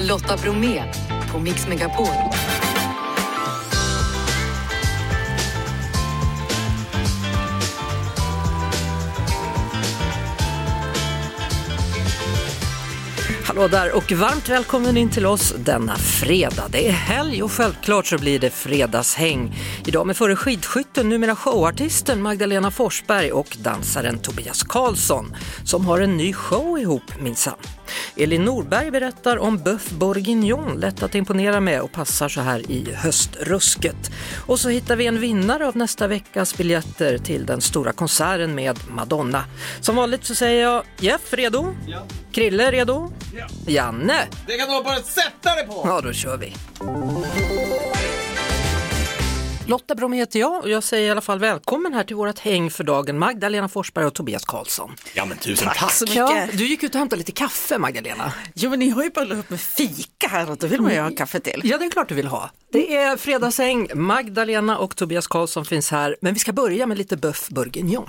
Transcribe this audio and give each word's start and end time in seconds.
Lotta 0.00 0.36
Bromé 0.36 0.82
på 1.32 1.38
Mix 1.38 1.68
Megapol. 1.68 2.06
Hallå 13.44 13.68
där 13.68 13.96
och 13.96 14.12
varmt 14.12 14.48
välkommen 14.48 14.96
in 14.96 15.10
till 15.10 15.26
oss 15.26 15.54
denna 15.58 15.96
fredag. 15.96 16.64
Det 16.70 16.88
är 16.88 16.92
helg 16.92 17.42
och 17.42 17.52
självklart 17.52 18.06
så 18.06 18.18
blir 18.18 18.38
det 18.38 18.50
fredagshäng. 18.50 19.54
Idag 19.90 20.06
med 20.06 20.16
före 20.16 20.36
skidskytten, 20.36 21.08
numera 21.08 21.36
showartisten 21.36 22.22
Magdalena 22.22 22.70
Forsberg 22.70 23.32
och 23.32 23.56
dansaren 23.60 24.18
Tobias 24.18 24.62
Karlsson 24.62 25.36
som 25.64 25.86
har 25.86 26.00
en 26.00 26.16
ny 26.16 26.32
show 26.32 26.78
ihop 26.78 27.02
minsann. 27.20 27.58
Elin 28.16 28.44
Norberg 28.44 28.90
berättar 28.90 29.38
om 29.38 29.58
Bœuf 29.58 29.90
Bourguignon, 29.90 30.80
lätt 30.80 31.02
att 31.02 31.14
imponera 31.14 31.60
med 31.60 31.80
och 31.80 31.92
passar 31.92 32.28
så 32.28 32.40
här 32.40 32.70
i 32.70 32.92
höstrusket. 32.94 34.10
Och 34.46 34.60
så 34.60 34.68
hittar 34.68 34.96
vi 34.96 35.06
en 35.06 35.20
vinnare 35.20 35.66
av 35.66 35.76
nästa 35.76 36.06
veckas 36.06 36.56
biljetter 36.56 37.18
till 37.18 37.46
den 37.46 37.60
stora 37.60 37.92
konserten 37.92 38.54
med 38.54 38.78
Madonna. 38.88 39.44
Som 39.80 39.96
vanligt 39.96 40.24
så 40.24 40.34
säger 40.34 40.62
jag 40.62 40.84
Jeff, 40.98 41.32
redo? 41.32 41.74
Ja. 41.86 42.02
Krille, 42.32 42.70
redo? 42.70 43.12
Ja. 43.36 43.46
Janne? 43.66 44.28
Det 44.46 44.56
kan 44.56 44.68
du 44.68 44.84
bara 44.84 45.02
sätta 45.02 45.54
dig 45.54 45.66
på! 45.66 45.82
Ja, 45.84 46.00
då 46.00 46.12
kör 46.12 46.36
vi. 46.36 46.54
Lotta 49.70 49.94
Bromé 49.94 50.16
heter 50.16 50.40
jag 50.40 50.62
och 50.62 50.70
jag 50.70 50.82
säger 50.82 51.08
i 51.08 51.10
alla 51.10 51.20
fall 51.20 51.38
välkommen 51.38 51.94
här 51.94 52.04
till 52.04 52.16
vårt 52.16 52.38
häng 52.38 52.70
för 52.70 52.84
dagen 52.84 53.18
Magdalena 53.18 53.68
Forsberg 53.68 54.06
och 54.06 54.14
Tobias 54.14 54.44
Karlsson. 54.44 54.90
Ja 55.14 55.24
men 55.24 55.38
tusen 55.38 55.68
tack! 55.68 55.78
Tack 55.78 55.92
så 55.92 56.04
mycket. 56.04 56.16
Ja, 56.16 56.46
du 56.52 56.66
gick 56.66 56.82
ut 56.82 56.94
och 56.94 56.98
hämtade 56.98 57.18
lite 57.18 57.32
kaffe 57.32 57.78
Magdalena. 57.78 58.32
Jo 58.54 58.70
men 58.70 58.78
ni 58.78 58.88
har 58.88 59.02
ju 59.02 59.10
bara 59.10 59.34
upp 59.34 59.50
med 59.50 59.60
fika 59.60 60.28
här 60.28 60.50
och 60.50 60.56
då 60.56 60.66
vill 60.66 60.80
man 60.80 60.92
ju 60.92 61.00
ha 61.00 61.10
kaffe 61.10 61.40
till. 61.40 61.60
Ja, 61.64 61.78
det 61.78 61.84
är 61.84 61.90
klart 61.90 62.08
du 62.08 62.14
vill 62.14 62.26
ha. 62.26 62.50
Det 62.72 62.96
är 62.96 63.16
fredagshäng, 63.16 63.88
Magdalena 63.94 64.78
och 64.78 64.96
Tobias 64.96 65.26
Karlsson 65.26 65.64
finns 65.64 65.90
här, 65.90 66.16
men 66.20 66.34
vi 66.34 66.40
ska 66.40 66.52
börja 66.52 66.86
med 66.86 66.98
lite 66.98 67.16
Bœuf 67.16 67.54
Bourguignon. 67.54 68.08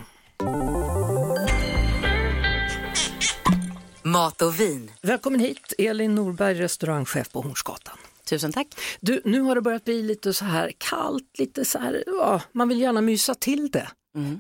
Mat 4.04 4.42
och 4.42 4.60
vin. 4.60 4.92
Välkommen 5.02 5.40
hit, 5.40 5.74
Elin 5.78 6.16
Norberg, 6.16 6.60
restaurangchef 6.60 7.32
på 7.32 7.42
Hornsgatan. 7.42 7.98
Tusen 8.32 8.52
tack. 8.52 8.68
Du, 9.00 9.22
nu 9.26 9.42
har 9.42 9.56
det 9.56 9.62
börjat 9.62 9.84
bli 9.84 10.02
lite 10.04 10.34
så 10.34 10.46
här 10.46 10.72
kallt, 10.78 11.40
lite 11.40 11.66
så 11.66 11.80
här, 11.80 12.04
ja, 12.08 12.42
man 12.52 12.70
vill 12.70 12.82
gärna 12.82 13.02
mysa 13.02 13.36
till 13.36 13.72
det. 13.72 13.88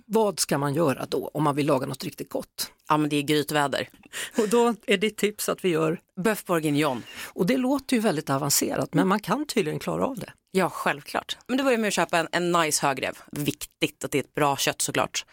Vad 0.05 0.39
ska 0.39 0.57
man 0.57 0.73
göra 0.73 1.05
då 1.09 1.31
om 1.33 1.43
man 1.43 1.55
vill 1.55 1.65
laga 1.67 1.85
något 1.85 2.03
riktigt 2.03 2.29
gott? 2.29 2.71
Ja 2.91 2.97
men 2.97 3.09
det 3.09 3.15
är 3.15 3.21
grytväder. 3.21 3.89
Och 4.37 4.49
då 4.49 4.75
är 4.87 4.97
ditt 4.97 5.17
tips 5.17 5.49
att 5.49 5.65
vi 5.65 5.69
gör, 5.69 5.99
Bœuf 6.19 6.45
bourguignon. 6.45 7.03
och 7.33 7.45
det 7.45 7.57
låter 7.57 7.95
ju 7.95 8.01
väldigt 8.01 8.29
avancerat, 8.29 8.93
men 8.93 9.07
man 9.07 9.19
kan 9.19 9.45
tydligen 9.45 9.79
klara 9.79 10.05
av 10.05 10.17
det. 10.17 10.33
Ja 10.53 10.69
självklart. 10.69 11.37
Men 11.47 11.57
det 11.57 11.63
börjar 11.63 11.77
med 11.77 11.87
att 11.87 11.93
köpa 11.93 12.17
en, 12.17 12.27
en 12.31 12.51
nice 12.51 12.87
högrev. 12.87 13.17
Viktigt 13.31 14.03
att 14.03 14.11
det 14.11 14.17
är 14.17 14.23
ett 14.23 14.33
bra 14.33 14.57
kött 14.57 14.81
såklart. 14.81 15.25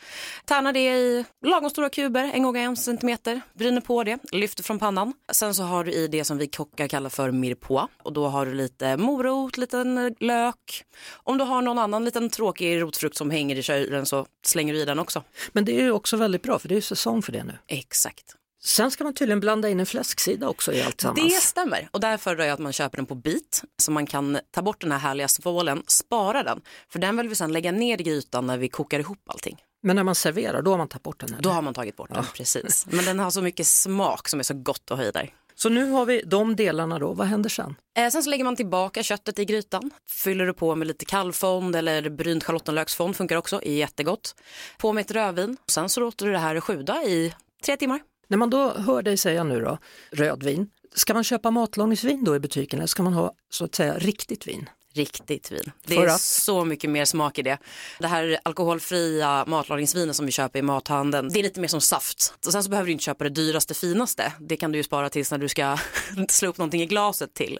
Tärna 0.44 0.72
det 0.72 0.80
i 0.80 1.24
lagom 1.46 1.70
stora 1.70 1.88
kuber, 1.88 2.30
en 2.34 2.42
gång 2.42 2.56
en 2.56 2.76
centimeter. 2.76 3.40
Bryner 3.54 3.80
på 3.80 4.04
det, 4.04 4.18
lyfter 4.32 4.62
från 4.62 4.78
pannan. 4.78 5.12
Sen 5.32 5.54
så 5.54 5.62
har 5.62 5.84
du 5.84 5.92
i 5.92 6.08
det 6.08 6.24
som 6.24 6.38
vi 6.38 6.46
kockar 6.46 6.88
kallar 6.88 7.10
för 7.10 7.30
mirepoix. 7.30 7.92
Och 8.02 8.12
då 8.12 8.28
har 8.28 8.46
du 8.46 8.54
lite 8.54 8.96
morot, 8.96 9.56
liten 9.56 10.14
lök. 10.20 10.84
Om 11.10 11.38
du 11.38 11.44
har 11.44 11.62
någon 11.62 11.78
annan 11.78 12.04
liten 12.04 12.30
tråkig 12.30 12.80
rotfrukt 12.80 13.16
som 13.16 13.30
hänger 13.30 13.56
i 13.56 13.62
kylen 13.62 14.06
så 14.06 14.26
slänger 14.46 14.74
du 14.74 14.80
i 14.80 14.84
den 14.84 14.98
också. 14.98 15.22
Men 15.52 15.64
det 15.64 15.78
är 15.80 15.82
ju 15.82 15.92
också 15.92 16.16
väldigt 16.16 16.42
bra, 16.42 16.58
för 16.58 16.68
det 16.68 16.74
är 16.74 16.76
ju 16.76 16.82
säsong 16.82 17.22
för 17.22 17.32
det 17.32 17.44
nu. 17.48 17.58
Exakt. 17.66 18.34
Sen 18.64 18.90
ska 18.90 19.04
man 19.04 19.14
tydligen 19.14 19.40
blanda 19.40 19.68
in 19.68 19.80
en 19.80 19.86
fläsksida 19.86 20.48
också 20.48 20.72
i 20.72 20.82
allt 20.82 21.04
Det 21.16 21.30
stämmer 21.30 21.88
och 21.92 22.00
därför 22.00 22.36
är 22.36 22.52
att 22.52 22.58
man 22.58 22.72
köper 22.72 22.96
den 22.96 23.06
på 23.06 23.14
bit 23.14 23.62
så 23.82 23.90
man 23.90 24.06
kan 24.06 24.38
ta 24.50 24.62
bort 24.62 24.80
den 24.80 24.92
här 24.92 24.98
härliga 24.98 25.28
svålen, 25.28 25.82
spara 25.86 26.42
den. 26.42 26.60
För 26.88 26.98
den 26.98 27.16
vill 27.16 27.28
vi 27.28 27.34
sedan 27.34 27.52
lägga 27.52 27.72
ner 27.72 28.00
i 28.00 28.04
grytan 28.04 28.46
när 28.46 28.58
vi 28.58 28.68
kokar 28.68 29.00
ihop 29.00 29.22
allting. 29.26 29.56
Men 29.82 29.96
när 29.96 30.04
man 30.04 30.14
serverar, 30.14 30.62
då 30.62 30.70
har 30.70 30.78
man 30.78 30.88
tagit 30.88 31.02
bort 31.02 31.20
den. 31.20 31.34
Här. 31.34 31.42
Då 31.42 31.50
har 31.50 31.62
man 31.62 31.74
tagit 31.74 31.96
bort 31.96 32.14
den, 32.14 32.24
precis. 32.34 32.86
Men 32.90 33.04
den 33.04 33.18
har 33.18 33.30
så 33.30 33.42
mycket 33.42 33.66
smak 33.66 34.28
som 34.28 34.40
är 34.40 34.44
så 34.44 34.54
gott 34.54 34.90
att 34.90 34.98
ha 34.98 35.04
i 35.04 35.10
där. 35.10 35.34
Så 35.60 35.68
nu 35.68 35.90
har 35.90 36.06
vi 36.06 36.22
de 36.26 36.56
delarna 36.56 36.98
då, 36.98 37.12
vad 37.12 37.26
händer 37.26 37.50
sen? 37.50 37.74
Eh, 37.98 38.10
sen 38.10 38.22
så 38.22 38.30
lägger 38.30 38.44
man 38.44 38.56
tillbaka 38.56 39.02
köttet 39.02 39.38
i 39.38 39.44
grytan, 39.44 39.90
fyller 40.10 40.46
du 40.46 40.54
på 40.54 40.74
med 40.74 40.86
lite 40.86 41.04
kallfond 41.04 41.76
eller 41.76 42.10
brynt 42.10 42.44
schalottenlöksfond 42.44 43.16
funkar 43.16 43.36
också, 43.36 43.60
är 43.62 43.72
jättegott. 43.72 44.34
På 44.78 44.92
med 44.92 45.00
ett 45.00 45.10
rödvin, 45.10 45.56
sen 45.66 45.88
så 45.88 46.00
låter 46.00 46.26
du 46.26 46.32
det 46.32 46.38
här 46.38 46.60
sjuda 46.60 47.02
i 47.02 47.34
tre 47.64 47.76
timmar. 47.76 48.00
När 48.28 48.38
man 48.38 48.50
då 48.50 48.72
hör 48.72 49.02
dig 49.02 49.16
säga 49.16 49.44
nu 49.44 49.60
då, 49.60 49.78
rödvin, 50.10 50.70
ska 50.94 51.14
man 51.14 51.24
köpa 51.24 51.50
matlagningsvin 51.50 52.24
då 52.24 52.36
i 52.36 52.40
butiken 52.40 52.78
eller 52.78 52.86
ska 52.86 53.02
man 53.02 53.12
ha 53.12 53.34
så 53.50 53.64
att 53.64 53.74
säga 53.74 53.98
riktigt 53.98 54.48
vin? 54.48 54.68
Riktigt 54.98 55.52
vin. 55.52 55.72
Det 55.84 55.94
För 55.94 56.02
är 56.02 56.06
att? 56.06 56.20
så 56.20 56.64
mycket 56.64 56.90
mer 56.90 57.04
smak 57.04 57.38
i 57.38 57.42
det. 57.42 57.58
Det 57.98 58.06
här 58.06 58.38
alkoholfria 58.42 59.44
matlagningsvinet 59.46 60.16
som 60.16 60.26
vi 60.26 60.32
köper 60.32 60.58
i 60.58 60.62
mathandeln, 60.62 61.28
det 61.32 61.38
är 61.38 61.42
lite 61.42 61.60
mer 61.60 61.68
som 61.68 61.80
saft. 61.80 62.34
Och 62.46 62.52
sen 62.52 62.64
så 62.64 62.70
behöver 62.70 62.86
du 62.86 62.92
inte 62.92 63.04
köpa 63.04 63.24
det 63.24 63.30
dyraste, 63.30 63.74
finaste. 63.74 64.32
Det 64.40 64.56
kan 64.56 64.72
du 64.72 64.78
ju 64.78 64.82
spara 64.84 65.10
tills 65.10 65.30
när 65.30 65.38
du 65.38 65.48
ska 65.48 65.78
slå 66.28 66.48
upp 66.48 66.58
någonting 66.58 66.82
i 66.82 66.86
glaset 66.86 67.34
till. 67.34 67.58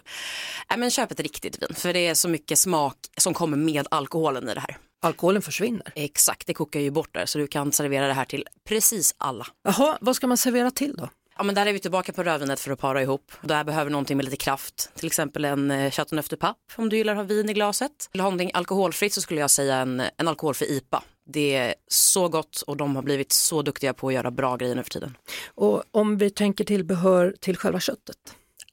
Nej, 0.69 0.79
men 0.79 0.91
köp 0.91 1.11
ett 1.11 1.19
riktigt 1.19 1.61
vin, 1.61 1.75
för 1.75 1.93
det 1.93 2.07
är 2.07 2.13
så 2.13 2.29
mycket 2.29 2.59
smak 2.59 2.95
som 3.17 3.33
kommer 3.33 3.57
med 3.57 3.87
alkoholen 3.91 4.49
i 4.49 4.53
det 4.53 4.59
här. 4.59 4.77
Alkoholen 5.01 5.41
försvinner. 5.41 5.91
Exakt, 5.95 6.47
det 6.47 6.53
kokar 6.53 6.79
ju 6.79 6.91
bort 6.91 7.13
där 7.13 7.25
så 7.25 7.37
du 7.37 7.47
kan 7.47 7.71
servera 7.71 8.07
det 8.07 8.13
här 8.13 8.25
till 8.25 8.45
precis 8.67 9.15
alla. 9.17 9.47
Jaha, 9.63 9.97
vad 10.01 10.15
ska 10.15 10.27
man 10.27 10.37
servera 10.37 10.71
till 10.71 10.95
då? 10.97 11.09
Ja 11.39 11.43
men 11.43 11.55
där 11.55 11.65
är 11.65 11.73
vi 11.73 11.79
tillbaka 11.79 12.13
på 12.13 12.23
rödvinet 12.23 12.59
för 12.59 12.71
att 12.71 12.79
para 12.79 13.01
ihop. 13.01 13.31
Där 13.41 13.63
behöver 13.63 13.91
någonting 13.91 14.17
med 14.17 14.23
lite 14.25 14.37
kraft. 14.37 14.91
Till 14.95 15.07
exempel 15.07 15.45
en 15.45 15.71
eh, 15.71 15.91
Chateau 15.91 16.37
papp 16.39 16.57
om 16.75 16.89
du 16.89 16.97
gillar 16.97 17.13
att 17.13 17.17
ha 17.17 17.23
vin 17.23 17.49
i 17.49 17.53
glaset. 17.53 17.91
Vill 18.11 18.17
du 18.17 18.23
ha 18.23 18.29
någonting 18.29 18.51
alkoholfritt 18.53 19.13
så 19.13 19.21
skulle 19.21 19.39
jag 19.39 19.51
säga 19.51 19.75
en, 19.75 20.03
en 20.17 20.27
alkoholfri 20.27 20.67
IPA. 20.67 21.03
Det 21.25 21.55
är 21.55 21.75
så 21.87 22.27
gott 22.27 22.61
och 22.61 22.77
de 22.77 22.95
har 22.95 23.03
blivit 23.03 23.31
så 23.31 23.61
duktiga 23.61 23.93
på 23.93 24.07
att 24.07 24.13
göra 24.13 24.31
bra 24.31 24.55
grejer 24.55 24.75
nu 24.75 24.83
för 24.83 24.89
tiden. 24.89 25.17
Och 25.55 25.83
om 25.91 26.17
vi 26.17 26.29
tänker 26.29 26.63
tillbehör 26.63 27.35
till 27.39 27.57
själva 27.57 27.79
köttet, 27.79 28.17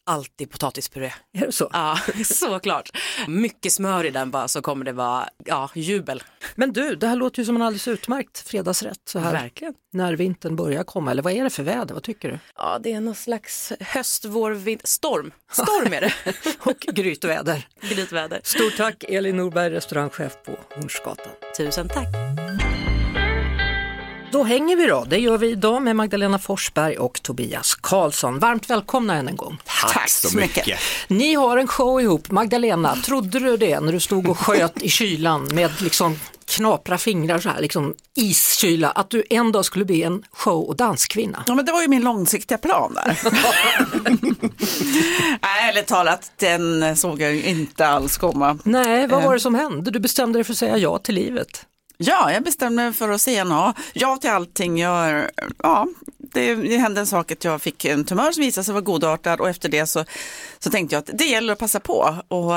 Alltid 0.09 0.51
potatispuré. 0.51 1.13
är 1.39 1.47
det 1.47 1.53
så? 1.53 1.71
Ja, 1.73 1.99
såklart. 2.25 2.91
Mycket 3.29 3.73
smör 3.73 4.05
i 4.05 4.11
den 4.11 4.31
bara 4.31 4.49
så 4.49 4.63
kommer 4.63 4.85
det 4.85 4.93
vara 4.93 5.29
ja, 5.45 5.71
jubel. 5.75 6.23
Men 6.55 6.73
du, 6.73 6.95
det 6.97 7.07
här 7.07 7.17
låter 7.17 7.39
ju 7.39 7.47
som 7.47 7.57
en 7.57 7.63
alldeles 7.63 7.89
utmärkt 7.89 8.39
fredagsrätt 8.49 9.01
så 9.05 9.19
här 9.19 9.33
Verkligen. 9.33 9.75
när 9.93 10.13
vintern 10.17 10.57
börjar 10.57 10.85
komma, 10.85 11.11
eller 11.11 11.23
vad 11.23 11.33
är 11.33 11.45
det 11.45 11.51
för 11.51 11.63
väder, 11.63 11.95
vad 11.95 12.03
tycker 12.03 12.31
du? 12.31 12.39
Ja, 12.57 12.79
det 12.83 12.93
är 12.93 13.01
någon 13.01 13.15
slags 13.15 13.73
höst, 13.81 14.25
vår, 14.25 14.51
vinter, 14.51 14.87
storm. 14.87 15.33
Storm 15.53 15.93
är 15.93 16.01
det. 16.01 16.13
Och 16.71 16.79
grytväder. 16.79 17.69
Glitväder. 17.81 18.41
Stort 18.45 18.77
tack 18.77 19.05
Elin 19.09 19.37
Norberg, 19.37 19.71
restaurangchef 19.71 20.37
på 20.47 20.53
Hornsgatan. 20.75 21.33
Tusen 21.57 21.89
tack. 21.89 22.07
Då 24.37 24.45
hänger 24.45 24.77
vi 24.77 24.87
då, 24.87 25.05
det 25.05 25.19
gör 25.19 25.39
vi 25.39 25.51
idag 25.51 25.83
med 25.83 25.97
Magdalena 25.97 26.39
Forsberg 26.39 26.99
och 26.99 27.23
Tobias 27.23 27.75
Karlsson. 27.75 28.39
Varmt 28.39 28.71
välkomna 28.71 29.15
än 29.15 29.29
en 29.29 29.37
gång. 29.37 29.59
Tack, 29.93 30.09
så 30.09 30.37
mycket! 30.37 30.79
Ni 31.09 31.35
har 31.35 31.57
en 31.57 31.69
show 31.69 32.01
ihop, 32.01 32.31
Magdalena, 32.31 32.97
trodde 32.97 33.39
du 33.39 33.57
det 33.57 33.81
när 33.81 33.93
du 33.93 34.01
stod 34.01 34.29
och 34.29 34.39
sköt 34.39 34.83
i 34.83 34.89
kylan 34.89 35.49
med 35.55 35.71
liksom 35.83 36.19
knapra 36.47 36.99
fingrar 36.99 37.39
så 37.39 37.49
här, 37.49 37.61
liksom 37.61 37.95
iskyla, 38.15 38.91
att 38.91 39.11
du 39.11 39.25
en 39.31 39.53
dag 39.53 39.65
skulle 39.65 39.85
bli 39.85 40.03
en 40.03 40.23
show 40.33 40.65
och 40.65 40.77
danskvinna? 40.77 41.45
Ja, 41.47 41.55
men 41.55 41.65
det 41.65 41.73
var 41.73 41.83
ju 41.83 41.89
min 41.89 42.05
långsiktiga 42.05 42.59
plan 42.59 42.95
där. 42.95 43.19
Nej, 45.43 45.69
ärligt 45.69 45.87
talat, 45.87 46.33
den 46.37 46.97
såg 46.97 47.21
jag 47.21 47.37
inte 47.37 47.87
alls 47.87 48.17
komma. 48.17 48.59
Nej, 48.65 49.07
vad 49.07 49.23
var 49.23 49.35
det 49.35 49.41
som 49.41 49.55
hände? 49.55 49.91
Du 49.91 49.99
bestämde 49.99 50.39
dig 50.39 50.45
för 50.45 50.53
att 50.53 50.59
säga 50.59 50.77
ja 50.79 50.99
till 50.99 51.15
livet. 51.15 51.67
Ja, 51.99 52.33
jag 52.33 52.45
bestämde 52.45 52.83
mig 52.83 52.93
för 52.93 53.09
att 53.09 53.21
säga 53.21 53.45
ja, 53.45 53.75
ja 53.93 54.17
till 54.17 54.31
allting. 54.31 54.79
Jag, 54.79 55.31
ja, 55.63 55.87
det, 56.19 56.55
det 56.55 56.77
hände 56.77 57.01
en 57.01 57.07
sak 57.07 57.33
att 57.33 57.45
jag 57.45 57.63
fick 57.63 57.85
en 57.85 58.05
tumör 58.05 58.33
som 58.33 58.43
visade 58.43 58.65
sig 58.65 58.75
vara 58.75 58.85
godartad 58.85 59.41
och 59.41 59.49
efter 59.49 59.69
det 59.69 59.87
så, 59.87 60.05
så 60.59 60.71
tänkte 60.71 60.95
jag 60.95 61.01
att 61.01 61.19
det 61.19 61.25
gäller 61.25 61.53
att 61.53 61.59
passa 61.59 61.81
på 61.81 62.17
och 62.29 62.53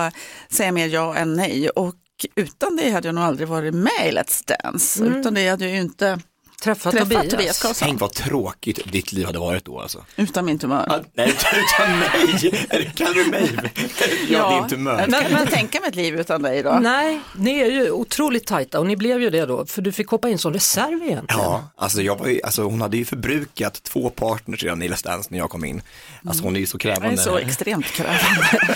säga 0.49 0.71
mer 0.71 0.87
ja 0.87 1.15
än 1.15 1.33
nej. 1.33 1.69
Och 1.69 1.95
utan 2.35 2.75
det 2.75 2.89
hade 2.89 3.07
jag 3.07 3.15
nog 3.15 3.23
aldrig 3.23 3.47
varit 3.47 3.73
med 3.73 4.07
i 4.07 4.11
Let's 4.11 4.43
Dance. 4.47 5.03
Utan 5.03 5.33
det 5.33 5.49
hade 5.49 5.65
jag 5.65 5.73
ju 5.73 5.81
inte 5.81 6.19
Träffa 6.63 6.91
träffat 6.91 7.09
Tobias. 7.09 7.31
Tobias, 7.31 7.61
Karlsson. 7.61 7.87
Tänk 7.87 8.01
vad 8.01 8.13
tråkigt 8.13 8.91
ditt 8.91 9.11
liv 9.11 9.25
hade 9.25 9.39
varit 9.39 9.65
då 9.65 9.79
alltså. 9.79 10.05
Utan 10.15 10.45
min 10.45 10.59
tumör. 10.59 10.85
Ja, 10.89 10.99
nej, 11.13 11.33
utan 11.53 11.99
mig. 11.99 12.65
Eller 12.69 12.85
Kallar 12.89 13.13
du 13.13 13.25
mig? 13.25 13.49
Ja, 14.29 14.59
din 14.59 14.69
tumör. 14.69 15.05
Men, 15.07 15.21
kan 15.23 15.31
man 15.31 15.47
tänka 15.47 15.79
mig 15.79 15.89
ett 15.89 15.95
liv 15.95 16.19
utan 16.19 16.41
dig 16.41 16.63
då? 16.63 16.79
Nej, 16.81 17.19
ni 17.35 17.59
är 17.59 17.71
ju 17.71 17.91
otroligt 17.91 18.45
tajta 18.47 18.79
och 18.79 18.85
ni 18.85 18.95
blev 18.97 19.21
ju 19.21 19.29
det 19.29 19.45
då, 19.45 19.65
för 19.65 19.81
du 19.81 19.91
fick 19.91 20.07
hoppa 20.07 20.29
in 20.29 20.37
som 20.37 20.53
reserv 20.53 21.03
egentligen. 21.03 21.25
Ja, 21.27 21.69
alltså, 21.75 22.01
jag 22.01 22.15
var 22.19 22.27
ju, 22.27 22.41
alltså 22.43 22.63
hon 22.63 22.81
hade 22.81 22.97
ju 22.97 23.05
förbrukat 23.05 23.83
två 23.83 24.09
partners 24.09 24.63
redan 24.63 24.81
i 24.81 24.89
Let's 24.89 25.03
Dance 25.03 25.29
när 25.31 25.37
jag 25.37 25.49
kom 25.49 25.65
in. 25.65 25.81
Alltså 26.27 26.43
hon 26.43 26.55
är 26.55 26.59
ju 26.59 26.65
så 26.65 26.77
Jag 26.81 26.91
är 26.91 26.95
krävande. 26.95 27.21
så 27.21 27.37
extremt 27.37 27.85
krävande. 27.85 28.19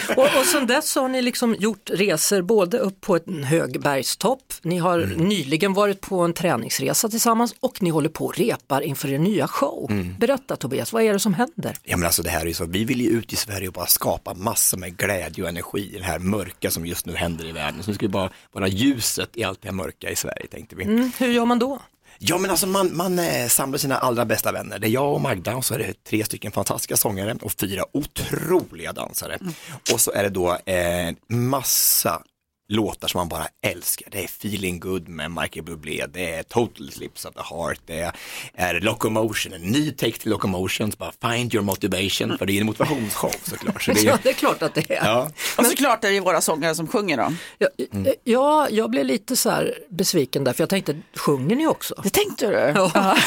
Och, 0.18 0.40
och 0.40 0.46
sen 0.46 0.68
dess 0.68 0.96
har 0.96 1.08
ni 1.08 1.22
liksom 1.22 1.56
gjort 1.60 1.90
resor 1.94 2.42
både 2.42 2.78
upp 2.78 3.02
på 3.02 3.20
en 3.28 3.44
hög 3.44 3.82
bergstopp, 3.82 4.54
ni 4.62 4.78
har 4.78 4.98
nyligen 5.18 5.74
varit 5.74 6.02
på 6.02 6.20
en 6.20 6.34
träningsresa 6.34 7.10
tillsammans 7.10 7.56
och 7.60 7.73
och 7.78 7.84
ni 7.84 7.90
håller 7.90 8.10
på 8.10 8.26
och 8.26 8.38
repar 8.38 8.82
inför 8.82 9.10
er 9.10 9.20
nya 9.20 9.48
show. 9.48 9.88
Mm. 9.92 10.16
Berätta 10.20 10.56
Tobias, 10.56 10.94
vad 10.94 11.04
är 11.04 11.14
det 11.14 11.20
som 11.20 11.34
händer? 11.34 11.78
Ja 11.84 11.98
men 11.98 12.06
alltså 12.06 12.24
det 12.24 12.30
här 12.30 12.46
är 12.46 12.54
så, 12.54 12.66
vi 12.66 12.86
vill 12.86 13.02
ju 13.02 13.10
ut 13.10 13.34
i 13.34 13.36
Sverige 13.36 13.68
och 13.68 13.74
bara 13.74 13.86
skapa 13.86 14.34
massor 14.34 14.78
med 14.78 14.98
glädje 14.98 15.44
och 15.44 15.50
energi 15.50 15.96
i 15.96 15.98
det 15.98 16.04
här 16.04 16.20
mörka 16.20 16.72
som 16.72 16.86
just 16.86 17.06
nu 17.06 17.16
händer 17.16 17.46
i 17.46 17.52
världen. 17.52 17.84
Så 17.84 17.92
nu 17.92 17.96
ska 17.96 18.06
vi 18.06 18.12
bara 18.12 18.30
vara 18.52 18.68
ljuset 18.68 19.30
i 19.34 19.44
allt 19.44 19.62
det 19.62 19.68
här 19.68 19.76
mörka 19.76 20.10
i 20.10 20.16
Sverige 20.16 20.48
tänkte 20.48 20.76
vi. 20.76 20.84
Mm, 20.84 21.12
hur 21.18 21.28
gör 21.28 21.46
man 21.46 21.60
då? 21.60 21.80
Ja 22.20 22.38
men 22.38 22.52
alltså 22.52 22.68
man, 22.68 22.98
man 22.98 23.20
eh, 23.20 23.48
samlar 23.48 23.78
sina 23.78 23.98
allra 23.98 24.26
bästa 24.26 24.52
vänner. 24.52 24.80
Det 24.80 24.88
är 24.88 24.90
jag 24.90 25.14
och 25.14 25.22
Magda 25.22 25.56
och 25.56 25.66
så 25.66 25.74
är 25.74 25.80
det 25.80 26.04
tre 26.04 26.26
stycken 26.26 26.52
fantastiska 26.52 26.98
sångare 26.98 27.36
och 27.42 27.52
fyra 27.52 27.84
otroliga 27.92 28.94
dansare. 28.94 29.38
Och 29.94 30.02
så 30.02 30.12
är 30.12 30.24
det 30.24 30.30
då 30.30 30.58
eh, 30.66 31.16
massa 31.28 32.22
låtar 32.74 33.08
som 33.08 33.20
man 33.20 33.30
bara 33.30 33.48
älskar. 33.62 34.08
Det 34.12 34.20
är 34.20 34.24
Feeling 34.26 34.80
Good 34.80 35.08
med 35.08 35.32
Michael 35.32 35.66
Bublé, 35.66 36.06
det 36.14 36.34
är 36.34 36.44
Total 36.44 36.92
Slips 36.92 37.26
of 37.26 37.34
the 37.34 37.56
Heart, 37.56 37.80
det 37.86 38.12
är 38.56 38.80
Locomotion, 38.82 39.54
en 39.54 39.62
ny 39.62 39.92
text 39.92 40.22
till 40.22 40.32
Locomotion, 40.32 40.92
så 40.92 40.98
bara 40.98 41.34
Find 41.34 41.54
Your 41.54 41.64
Motivation, 41.66 42.38
för 42.38 42.46
det 42.46 42.54
är 42.54 42.60
en 42.60 42.66
motivationsshow 42.66 43.32
såklart. 43.44 43.82
Så 43.84 43.92
det 43.92 44.02
Ja, 44.02 44.14
är, 44.14 44.20
det 44.24 44.30
är 44.30 44.34
klart 44.34 44.62
att 44.62 44.74
det 44.76 44.92
är. 44.92 45.06
ja. 45.06 45.32
Och 45.58 45.66
såklart 45.66 46.04
är 46.04 46.12
det 46.12 46.20
våra 46.20 46.42
sångare 46.42 46.76
som 46.76 46.88
sjunger 46.88 47.18
då. 47.18 47.34
Ja, 47.58 47.68
ja, 48.24 48.68
jag 48.70 48.90
blev 48.90 49.06
lite 49.06 49.36
så 49.36 49.50
här 49.50 49.78
besviken 49.90 50.44
där, 50.44 50.54
för 50.54 50.62
jag 50.62 50.70
tänkte, 50.70 51.02
sjunger 51.16 51.56
ni 51.56 51.68
också? 51.68 51.96
Det 52.04 52.10
tänkte 52.10 52.48
du? 52.48 52.54
Ja. 52.76 52.92
Ja. 52.94 53.18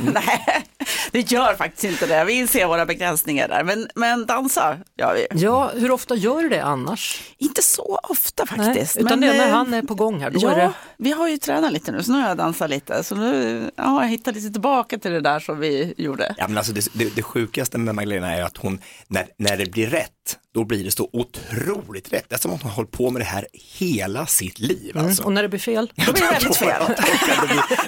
Nej, 0.14 0.64
det 1.10 1.30
gör 1.32 1.54
faktiskt 1.54 1.84
inte 1.84 2.06
det. 2.06 2.24
Vi 2.24 2.32
inser 2.32 2.66
våra 2.66 2.86
begränsningar 2.86 3.48
där. 3.48 3.64
Men, 3.64 3.88
men 3.94 4.26
dansa 4.26 4.78
gör 4.98 5.14
vi. 5.14 5.26
Ja, 5.40 5.70
hur 5.74 5.90
ofta 5.90 6.14
gör 6.14 6.42
du 6.42 6.48
det 6.48 6.64
annars? 6.64 7.22
Inte 7.38 7.62
så 7.62 8.00
ofta 8.02 8.44
Nej, 8.56 8.66
faktiskt. 8.94 9.06
utan 9.06 9.20
men, 9.20 9.28
det 9.28 9.34
är 9.34 9.38
när 9.38 9.48
eh, 9.48 9.54
han 9.54 9.74
är 9.74 9.82
på 9.82 9.94
gång 9.94 10.20
här. 10.20 10.30
Då 10.30 10.40
Ja, 10.42 10.50
är 10.50 10.56
det... 10.56 10.72
vi 10.96 11.12
har 11.12 11.28
ju 11.28 11.38
tränat 11.38 11.72
lite 11.72 11.92
nu, 11.92 12.02
så 12.02 12.12
nu 12.12 12.18
har 12.20 12.28
jag 12.28 12.36
dansat 12.36 12.70
lite. 12.70 13.04
Så 13.04 13.14
nu 13.14 13.70
ja, 13.76 14.02
jag 14.02 14.08
hittar 14.08 14.32
lite 14.32 14.50
tillbaka 14.50 14.98
till 14.98 15.10
det 15.10 15.20
där 15.20 15.40
som 15.40 15.58
vi 15.58 15.94
gjorde. 15.96 16.34
Ja, 16.38 16.48
men 16.48 16.58
alltså 16.58 16.72
det, 16.72 16.88
det, 16.92 17.16
det 17.16 17.22
sjukaste 17.22 17.78
med 17.78 17.94
Magdalena 17.94 18.32
är 18.34 18.42
att 18.42 18.56
hon, 18.56 18.78
när, 19.08 19.26
när 19.36 19.56
det 19.56 19.72
blir 19.72 19.86
rätt, 19.86 20.10
då 20.54 20.64
blir 20.64 20.84
det 20.84 20.90
så 20.90 21.08
otroligt 21.12 22.12
rätt. 22.12 22.24
Det 22.28 22.34
är 22.34 22.38
som 22.38 22.50
att 22.54 22.62
hon 22.62 22.70
har 22.70 22.76
hållit 22.76 22.90
på 22.90 23.10
med 23.10 23.20
det 23.22 23.26
här 23.26 23.46
hela 23.78 24.26
sitt 24.26 24.58
liv. 24.58 24.98
Alltså. 24.98 25.22
Och 25.22 25.32
när 25.32 25.42
det 25.42 25.48
blir 25.48 25.60
fel? 25.60 25.92
Då 26.06 26.12
blir 26.12 26.22
det 26.22 26.30
väldigt 26.32 26.56
fel. 26.56 26.82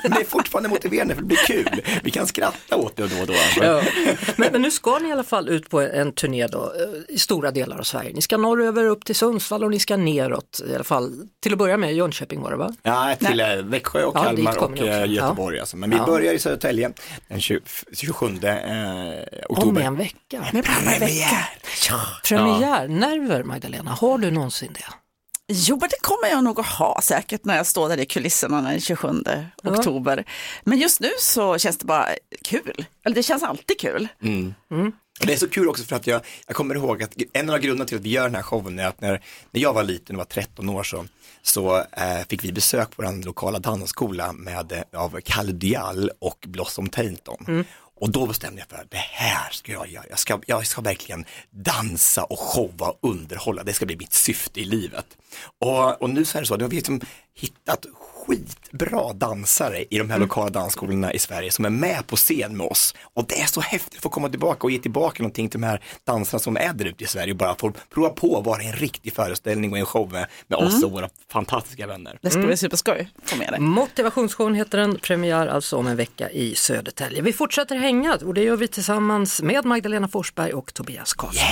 Men 0.03 0.11
det 0.13 0.21
är 0.21 0.25
fortfarande 0.25 0.69
motiverande 0.69 1.15
för 1.15 1.23
det 1.23 1.27
blir 1.29 1.37
kul. 1.47 1.83
Vi 2.03 2.11
kan 2.11 2.27
skratta 2.27 2.77
åt 2.77 2.97
det 2.97 3.07
då 3.07 3.21
och 3.21 3.27
då. 3.27 3.33
Alltså. 3.33 3.65
Ja. 3.65 3.83
Men, 4.37 4.53
men 4.53 4.63
nu 4.63 4.71
ska 4.71 4.99
ni 4.99 5.09
i 5.09 5.13
alla 5.13 5.23
fall 5.25 5.49
ut 5.49 5.71
på 5.71 5.81
en 5.81 6.13
turné 6.13 6.47
då, 6.47 6.59
eh, 7.09 7.15
i 7.15 7.19
stora 7.19 7.51
delar 7.51 7.79
av 7.79 7.83
Sverige. 7.83 8.13
Ni 8.15 8.23
ska 8.23 8.37
norröver 8.37 8.85
upp 8.85 9.05
till 9.05 9.15
Sundsvall 9.15 9.65
och 9.65 9.71
ni 9.71 9.79
ska 9.79 9.97
neråt, 9.97 10.61
i 10.69 10.75
alla 10.75 10.85
fall 10.85 11.13
till 11.43 11.53
att 11.53 11.59
börja 11.59 11.77
med 11.77 11.95
Jönköping 11.95 12.41
var 12.41 12.51
det 12.51 12.57
va? 12.57 12.75
Ja, 12.83 13.17
till 13.21 13.41
eh, 13.41 13.57
Växjö 13.57 14.05
och 14.05 14.17
Ja, 14.17 14.23
Kalmar 14.25 14.57
och 14.59 14.79
eh, 14.79 15.11
Göteborg. 15.13 15.61
Alltså. 15.61 15.77
Men 15.77 15.91
vi 15.91 15.97
Ja. 15.97 16.07
börjar 16.07 16.33
i 16.33 16.39
Södertälje 16.39 16.91
den 17.29 17.41
20, 17.41 17.61
27 17.93 18.27
eh, 18.27 18.55
Om 19.49 19.57
oktober. 19.59 19.83
en 19.83 19.97
vecka. 19.97 20.45
Med 20.53 20.65
Premiär! 20.65 21.49
Ja. 21.91 22.01
Premiärnerver 22.29 23.43
Magdalena, 23.43 23.91
har 23.91 24.19
du 24.19 24.31
någonsin 24.31 24.73
det? 24.73 24.85
Jo, 25.49 25.77
men 25.81 25.89
det 25.89 26.01
kommer 26.01 26.29
jag 26.29 26.45
nog 26.45 26.61
att 26.61 26.67
ha 26.67 27.01
säkert 27.03 27.45
när 27.45 27.57
jag 27.57 27.67
står 27.67 27.89
där 27.89 28.01
i 28.01 28.07
kulisserna 28.07 28.61
den 28.63 28.81
27 28.81 29.09
oktober. 29.65 30.25
Men 30.65 30.79
just 30.79 31.01
nu 31.01 31.11
så 31.21 31.59
känns 31.59 31.79
det 31.79 31.85
bara 31.87 32.07
kul. 32.45 32.85
Eller 33.05 33.15
det 33.17 33.23
känns 33.23 33.43
alltid 33.43 33.81
kul. 33.81 34.09
Och 35.21 35.27
det 35.27 35.33
är 35.33 35.37
så 35.37 35.49
kul 35.49 35.69
också 35.69 35.85
för 35.85 35.97
att 35.97 36.07
jag, 36.07 36.21
jag 36.47 36.57
kommer 36.57 36.75
ihåg 36.75 37.03
att 37.03 37.15
en 37.33 37.51
av 37.51 37.59
grunderna 37.59 37.85
till 37.89 37.97
att 37.97 38.03
vi 38.03 38.11
gör 38.11 38.23
den 38.25 38.35
här 38.35 38.43
showen 38.43 38.79
är 38.79 38.87
att 38.87 39.01
när, 39.01 39.23
när 39.51 39.61
jag 39.61 39.73
var 39.73 39.83
liten 39.83 40.17
och 40.17 40.19
var 40.19 40.25
13 40.25 40.69
år 40.69 40.83
så, 40.83 41.05
så 41.43 41.77
eh, 41.77 42.27
fick 42.29 42.45
vi 42.45 42.53
besök 42.53 42.97
på 42.97 43.03
den 43.03 43.21
lokala 43.21 43.59
dansskola 43.59 44.33
med, 44.33 44.73
eh, 44.73 45.01
av 45.01 45.21
Kalle 45.25 45.53
Dial 45.53 46.11
och 46.19 46.45
Blossom 46.47 46.89
Tainton. 46.89 47.65
Och 47.97 48.11
då 48.11 48.27
bestämde 48.27 48.61
jag 48.61 48.69
för 48.69 48.77
att 48.77 48.91
det 48.91 48.97
här 48.97 49.51
ska 49.51 49.73
jag 49.73 49.89
göra. 49.89 50.05
Jag 50.11 50.19
ska, 50.19 50.41
jag 50.47 50.67
ska 50.67 50.81
verkligen 50.81 51.25
dansa 51.51 52.25
och 52.25 52.39
showa 52.39 52.89
och 52.89 52.99
underhålla. 53.11 53.63
Det 53.63 53.73
ska 53.73 53.87
bli 53.87 53.97
mitt 53.97 54.13
syfte 54.13 54.61
i 54.61 54.65
livet. 54.65 55.07
Och, 55.59 56.03
och 56.03 56.11
nu 56.11 56.25
så 56.25 56.39
är 56.39 56.43
det 56.43 56.47
så, 56.47 56.57
nu 56.57 56.65
har 56.65 56.71
vi 56.71 56.77
liksom 56.77 57.01
hittat 57.35 57.87
skitbra 58.27 59.13
dansare 59.13 59.85
i 59.91 59.99
de 59.99 60.11
här 60.11 60.19
lokala 60.19 60.51
dansskolorna 60.51 61.13
i 61.13 61.19
Sverige 61.19 61.51
som 61.51 61.65
är 61.65 61.71
med 61.71 62.07
på 62.07 62.17
scen 62.17 62.57
med 62.57 62.67
oss. 62.67 62.95
Och 63.15 63.27
det 63.29 63.41
är 63.41 63.47
så 63.47 63.61
häftigt 63.61 63.97
att 63.97 64.03
få 64.03 64.09
komma 64.09 64.29
tillbaka 64.29 64.67
och 64.67 64.71
ge 64.71 64.79
tillbaka 64.79 65.23
någonting 65.23 65.49
till 65.49 65.61
de 65.61 65.67
här 65.67 65.81
dansarna 66.05 66.39
som 66.39 66.57
är 66.57 66.73
där 66.73 66.85
ute 66.85 67.05
i 67.05 67.07
Sverige 67.07 67.33
och 67.33 67.39
bara 67.39 67.55
få 67.55 67.73
prova 67.91 68.09
på 68.09 68.39
att 68.39 68.47
vara 68.47 68.63
en 68.63 68.73
riktig 68.73 69.13
föreställning 69.13 69.73
och 69.73 69.79
en 69.79 69.87
show 69.87 70.13
med, 70.13 70.27
med 70.47 70.59
oss 70.59 70.85
och 70.85 70.93
våra 70.93 71.09
fantastiska 71.33 71.87
vänner. 71.87 72.19
Det 72.23 72.31
ska 72.31 72.41
bli 72.41 72.57
superskoj. 72.57 73.09
Få 73.25 73.37
med 73.37 73.49
det. 73.53 73.61
Motivationsshowen 73.61 74.55
heter 74.55 74.79
den, 74.79 74.99
premiär 74.99 75.47
alltså 75.47 75.77
om 75.77 75.87
en 75.87 75.97
vecka 75.97 76.31
i 76.31 76.55
Södertälje. 76.55 77.23
Vi 77.23 77.33
fortsätter 77.33 77.77
hänga 77.77 78.19
och 78.25 78.35
det 78.35 78.43
gör 78.43 78.57
vi 78.57 78.69
tillsammans 78.69 79.43
med 79.43 79.65
Magdalena 79.65 80.09
Forsberg 80.09 80.53
och 80.53 80.75
Tobias 80.75 81.15
Karlsson. 81.15 81.45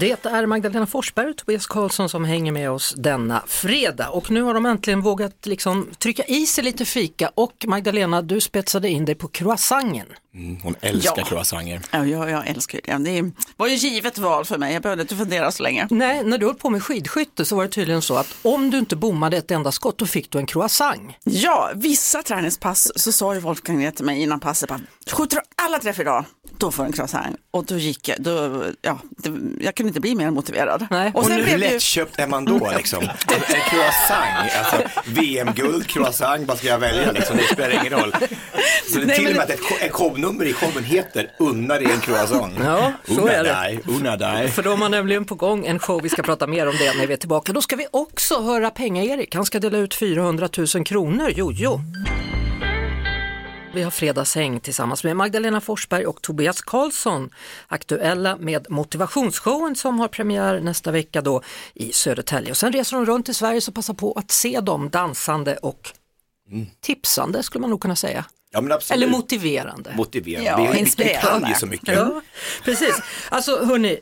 Det 0.00 0.26
är 0.26 0.46
Magdalena 0.46 0.86
Forsberg 0.86 1.30
och 1.30 1.36
Tobias 1.36 1.66
Karlsson 1.66 2.08
som 2.08 2.24
hänger 2.24 2.52
med 2.52 2.70
oss 2.70 2.94
denna 2.96 3.42
fredag 3.46 4.08
och 4.08 4.30
nu 4.30 4.42
har 4.42 4.54
de 4.54 4.66
äntligen 4.66 5.00
vågat 5.00 5.46
liksom 5.46 5.88
trycka 5.98 6.24
i 6.24 6.46
sig 6.46 6.64
lite 6.64 6.84
fika 6.84 7.30
och 7.34 7.64
Magdalena 7.66 8.22
du 8.22 8.40
spetsade 8.40 8.88
in 8.88 9.04
dig 9.04 9.14
på 9.14 9.28
croissanten. 9.28 10.06
Mm, 10.34 10.60
hon 10.62 10.74
älskar 10.80 11.14
Ja. 11.16 11.24
croissanter. 11.24 11.80
Ja, 11.90 12.06
jag, 12.06 12.30
jag 12.30 12.46
älskar 12.48 12.80
det. 12.84 13.10
Det 13.10 13.30
var 13.56 13.66
ju 13.68 13.74
givet 13.74 14.18
val 14.18 14.44
för 14.44 14.58
mig. 14.58 14.72
Jag 14.72 14.82
behövde 14.82 15.02
inte 15.02 15.16
fundera 15.16 15.52
så 15.52 15.62
länge. 15.62 15.86
Nej, 15.90 16.24
när 16.24 16.38
du 16.38 16.46
höll 16.46 16.54
på 16.54 16.70
med 16.70 16.82
skidskytte 16.82 17.44
så 17.44 17.56
var 17.56 17.62
det 17.62 17.70
tydligen 17.70 18.02
så 18.02 18.14
att 18.16 18.34
om 18.42 18.70
du 18.70 18.78
inte 18.78 18.96
bommade 18.96 19.36
ett 19.36 19.50
enda 19.50 19.72
skott 19.72 19.98
då 19.98 20.06
fick 20.06 20.30
du 20.30 20.38
en 20.38 20.46
croissant. 20.46 21.12
Ja, 21.24 21.70
vissa 21.74 22.22
träningspass 22.22 22.92
så 22.96 23.12
sa 23.12 23.34
ju 23.34 23.40
Wolfgang 23.40 23.92
till 23.92 24.04
mig 24.04 24.22
innan 24.22 24.40
passet. 24.40 24.70
Skjuter 25.12 25.36
du 25.36 25.42
alla 25.62 25.78
träff 25.78 25.98
idag, 26.00 26.24
då 26.58 26.70
får 26.70 26.82
du 26.82 26.86
en 26.86 26.92
croissant. 26.92 27.36
Och 27.50 27.64
då 27.64 27.76
gick 27.76 28.08
jag, 28.08 28.16
då, 28.20 28.64
ja, 28.82 28.98
det, 29.10 29.30
jag 29.60 29.74
kunde 29.74 29.88
inte 29.88 30.00
bli 30.00 30.14
mer 30.14 30.30
motiverad. 30.30 30.86
Nej. 30.90 31.10
Och 31.14 31.20
Och 31.20 31.26
sen 31.26 31.36
hur 31.36 31.44
blev 31.44 31.58
det 31.58 31.66
ju, 31.66 31.72
lättköpt 31.72 32.18
är 32.18 32.26
man 32.26 32.44
då 32.44 32.70
liksom? 32.76 33.02
En, 33.02 33.10
croissant, 33.70 34.50
alltså 34.58 34.88
VM-guld, 35.06 35.86
croissant, 35.86 36.48
vad 36.48 36.58
ska 36.58 36.68
jag 36.68 36.78
välja 36.78 37.12
liksom? 37.12 37.36
Det 37.36 37.42
spelar 37.42 37.70
ingen 37.70 38.00
roll. 38.00 38.12
Så 38.92 38.98
det 38.98 39.02
är 39.02 39.06
Nej, 39.06 39.16
till 39.18 39.28
och 39.28 39.32
med 39.32 39.42
att 39.42 39.50
ett, 39.50 39.60
ett 39.80 40.46
i 40.46 40.52
showen 40.52 40.84
heter 40.84 41.30
Unna 41.38 41.74
dig 41.74 41.90
en 41.92 42.00
croissant. 42.00 42.54
Ja, 42.64 42.92
så 43.08 43.20
unna 43.20 43.32
är 43.32 43.44
det. 43.44 43.50
dig, 43.52 43.80
unna 43.88 44.16
dig. 44.16 44.48
För 44.48 44.62
de 44.62 44.82
har 44.82 44.88
nämligen 44.88 45.24
på 45.24 45.34
gång 45.34 45.66
en 45.66 45.78
show, 45.78 46.02
vi 46.02 46.08
ska 46.08 46.22
prata 46.22 46.46
mer 46.46 46.68
om 46.68 46.74
det 46.76 46.94
när 46.98 47.06
vi 47.06 47.12
är 47.12 47.16
tillbaka. 47.16 47.52
Då 47.52 47.62
ska 47.62 47.76
vi 47.76 47.86
också 47.90 48.40
höra 48.42 48.70
Penga-Erik, 48.70 49.34
han 49.34 49.44
ska 49.44 49.60
dela 49.60 49.78
ut 49.78 49.94
400 49.94 50.48
000 50.74 50.84
kronor, 50.84 51.30
jojo. 51.30 51.80
Vi 53.78 53.84
har 53.84 53.90
fredagshäng 53.90 54.60
tillsammans 54.60 55.04
med 55.04 55.16
Magdalena 55.16 55.60
Forsberg 55.60 56.06
och 56.06 56.22
Tobias 56.22 56.62
Karlsson, 56.62 57.30
aktuella 57.66 58.36
med 58.36 58.66
motivationsshowen 58.70 59.76
som 59.76 59.98
har 60.00 60.08
premiär 60.08 60.60
nästa 60.60 60.90
vecka 60.90 61.20
då 61.20 61.42
i 61.74 61.92
Södertälje. 61.92 62.50
Och 62.50 62.56
sen 62.56 62.72
reser 62.72 62.96
de 62.96 63.06
runt 63.06 63.28
i 63.28 63.34
Sverige 63.34 63.60
så 63.60 63.72
passa 63.72 63.94
på 63.94 64.12
att 64.12 64.30
se 64.30 64.60
dem 64.60 64.90
dansande 64.90 65.56
och 65.56 65.90
tipsande 66.80 67.42
skulle 67.42 67.60
man 67.60 67.70
nog 67.70 67.80
kunna 67.80 67.96
säga. 67.96 68.24
Ja. 68.50 68.80
Eller 68.90 69.06
motiverande. 69.06 69.92
Motiverande. 69.96 70.50
Ja, 70.50 70.72
vi, 70.72 70.94
vi, 70.96 71.16
kan 71.20 71.48
ju 71.48 71.54
så 71.54 71.66
mycket. 71.66 71.94
Ja, 71.94 72.22
precis. 72.64 73.02
Alltså 73.28 73.64
hörni, 73.64 73.92
eh, 73.92 73.98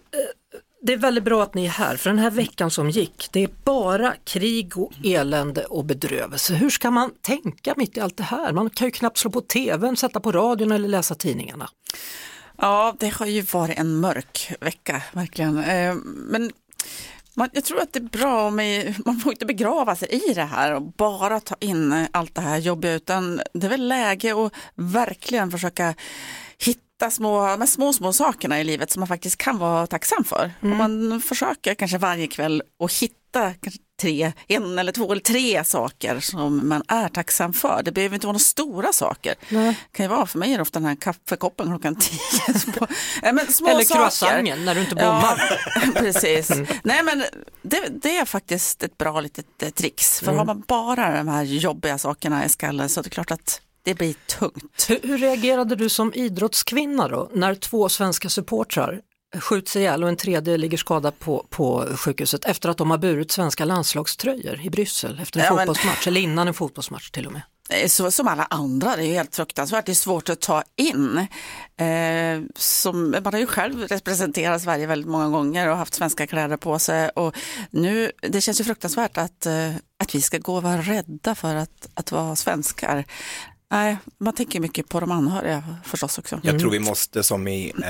det 0.83 0.93
är 0.93 0.97
väldigt 0.97 1.25
bra 1.25 1.43
att 1.43 1.55
ni 1.55 1.65
är 1.65 1.71
här 1.71 1.97
för 1.97 2.11
den 2.11 2.19
här 2.19 2.31
veckan 2.31 2.71
som 2.71 2.91
gick, 2.91 3.29
det 3.33 3.45
är 3.45 3.51
bara 3.65 4.15
krig 4.25 4.79
och 4.79 4.93
elände 5.05 5.65
och 5.65 5.85
bedrövelse. 5.85 6.55
Hur 6.55 6.71
ska 6.71 6.91
man 6.91 7.11
tänka 7.21 7.75
mitt 7.77 7.97
i 7.97 8.01
allt 8.01 8.17
det 8.17 8.23
här? 8.25 8.53
Man 8.53 8.71
kan 8.71 8.87
ju 8.87 8.91
knappt 8.91 9.19
slå 9.19 9.31
på 9.31 9.41
tvn, 9.41 9.97
sätta 9.97 10.21
på 10.21 10.33
radion 10.33 10.73
eller 10.73 10.89
läsa 10.89 11.15
tidningarna. 11.15 11.69
ja, 12.59 12.97
det 12.99 13.09
har 13.09 13.27
ju 13.27 13.41
varit 13.41 13.79
en 13.79 13.97
mörk 13.97 14.53
vecka, 14.61 15.03
verkligen. 15.13 15.59
Eh, 15.59 15.95
men 16.05 16.51
man, 17.35 17.49
jag 17.53 17.65
tror 17.65 17.81
att 17.81 17.93
det 17.93 17.99
är 17.99 18.19
bra 18.19 18.47
om 18.47 18.57
man 19.05 19.17
får 19.17 19.33
inte 19.33 19.47
begrava 19.47 19.97
sig 19.97 20.09
i 20.09 20.35
det 20.35 20.45
här 20.45 20.75
och 20.75 20.83
bara 20.83 21.41
ta 21.41 21.55
in 21.61 22.07
allt 22.13 22.35
det 22.35 22.41
här 22.41 22.59
jobbiga, 22.59 22.93
utan 22.93 23.41
det 23.53 23.67
är 23.67 23.71
väl 23.71 23.89
läge 23.89 24.45
att 24.47 24.53
verkligen 24.75 25.51
försöka 25.51 25.95
hitta 26.59 26.86
små, 27.11 27.57
de 27.57 27.67
små, 27.67 27.93
små 27.93 28.13
sakerna 28.13 28.61
i 28.61 28.65
livet 28.65 28.91
som 28.91 29.01
man 29.01 29.09
faktiskt 29.09 29.37
kan 29.37 29.59
vara 29.59 29.87
tacksam 29.87 30.25
för. 30.25 30.53
Om 30.63 30.77
man 30.77 31.21
försöker 31.21 31.75
kanske 31.75 31.99
varje 31.99 32.27
kväll 32.27 32.63
och 32.79 32.93
hitta 32.93 33.55
kanske 33.61 33.81
tre, 34.01 34.33
en 34.47 34.79
eller 34.79 34.93
två 34.93 35.13
eller 35.13 35.23
tre 35.23 35.65
saker 35.65 36.21
som 36.21 36.69
man 36.69 36.83
är 36.89 37.09
tacksam 37.09 37.53
för. 37.53 37.83
Det 37.85 37.93
behöver 37.93 38.15
inte 38.15 38.27
vara 38.27 38.33
några 38.33 38.39
stora 38.39 38.93
saker. 38.93 39.35
Det 39.49 39.75
kan 39.93 40.05
ju 40.05 40.11
vara, 40.11 40.27
för 40.27 40.39
mig 40.39 40.53
är 40.53 40.57
det 40.57 40.63
ofta 40.63 40.79
den 40.79 40.89
här 40.89 40.97
kaffekoppen 40.97 41.67
klockan 41.67 41.97
tio. 41.97 42.55
Små, 42.59 42.87
Nej, 43.23 43.33
men 43.33 43.53
små 43.53 43.69
Eller 43.69 43.85
saker. 43.85 44.01
croissanten 44.01 44.65
när 44.65 44.75
du 44.75 44.81
inte 44.81 44.95
bommar. 44.95 45.59
Ja, 45.75 45.93
precis. 45.95 46.51
Nej 46.85 47.03
men 47.03 47.25
det, 47.63 47.89
det 48.03 48.17
är 48.17 48.25
faktiskt 48.25 48.83
ett 48.83 48.99
bra 48.99 49.21
litet 49.21 49.63
eh, 49.63 49.71
trix. 49.71 50.21
För 50.21 50.33
har 50.33 50.45
man 50.45 50.61
bara 50.69 51.17
de 51.17 51.29
här 51.29 51.43
jobbiga 51.43 51.99
sakerna 51.99 52.45
i 52.45 52.49
skallen 52.49 52.89
så 52.89 53.01
är 53.01 53.05
det 53.05 53.11
klart 53.11 53.31
att 53.31 53.61
det 53.87 53.95
blir 53.95 54.15
tungt. 54.27 54.87
Hur, 54.89 55.01
hur 55.03 55.19
reagerade 55.19 55.77
du 55.77 55.89
som 55.89 56.15
idrottskvinna 56.15 57.09
då 57.09 57.31
när 57.35 57.55
två 57.55 57.89
svenska 57.89 58.29
supportrar 58.29 59.01
skjuts 59.41 59.77
ihjäl 59.77 60.03
och 60.03 60.09
en 60.09 60.17
tredje 60.17 60.57
ligger 60.57 60.79
skadad 60.79 61.19
på, 61.19 61.47
på 61.51 61.87
sjukhuset 61.97 62.45
efter 62.45 62.69
att 62.69 62.77
de 62.77 62.91
har 62.91 62.99
burit 62.99 63.31
svenska 63.33 63.65
landslagströjor 63.65 64.61
i 64.63 64.71
Bryssel 64.71 65.19
efter 65.23 65.41
en 65.41 65.47
Ja, 65.47 65.55
men- 65.55 65.67
fotbollsmatch 65.67 66.07
eller 66.07 66.21
innan 66.21 66.49
en 66.49 66.55
fotbollsmatch 66.55 67.11
till 67.11 67.27
och 67.27 67.33
med. 67.33 67.43
Eh, 67.71 67.89
Så, 67.89 68.11
som 68.11 68.29
alla 68.29 68.45
andra, 68.51 68.97
det 68.97 69.03
är 69.07 69.13
helt 69.13 69.37
fruktansvärt. 69.37 69.87
Det 69.87 69.93
är 69.93 69.95
svårt 69.95 70.29
att 70.29 70.41
ta 70.41 70.63
in. 70.77 71.19
Eh, 71.81 72.43
som, 72.57 73.11
man 73.25 73.33
har 73.33 73.41
ju 73.41 73.47
själv 73.47 73.83
representerat 73.89 74.63
Sverige 74.63 74.87
väldigt 74.87 75.09
många 75.11 75.29
gånger 75.29 75.69
och 75.69 75.77
haft 75.77 75.95
svenska 75.95 76.27
kläder 76.27 76.57
på 76.57 76.79
sig. 76.79 77.09
Och 77.09 77.37
nu, 77.71 78.13
det 78.23 78.41
känns 78.41 78.61
ju 78.61 78.65
fruktansvärt 78.65 79.19
att, 79.19 79.47
eh, 79.47 79.71
att 80.03 80.15
vi 80.15 80.21
ska 80.21 80.39
gå 80.39 80.57
och 80.57 80.63
vara 80.63 80.81
rädda 80.83 81.35
för 81.35 81.55
att, 81.55 81.89
att 81.95 82.13
vara 82.13 82.37
svenskar. 82.37 83.05
Nej, 83.71 83.97
man 84.19 84.35
tänker 84.35 84.61
mycket 84.61 84.89
på 84.89 85.01
de 85.01 85.11
anhöriga 85.11 85.65
förstås 85.85 86.19
också. 86.19 86.41
Jag 86.43 86.61
tror 86.61 86.71
vi 86.71 86.81
måste, 86.81 87.23
som 87.23 87.49
i 87.49 87.69
eh, 87.69 87.83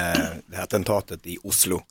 det 0.46 0.56
här 0.56 0.62
attentatet 0.62 1.26
i 1.26 1.38
Oslo 1.42 1.82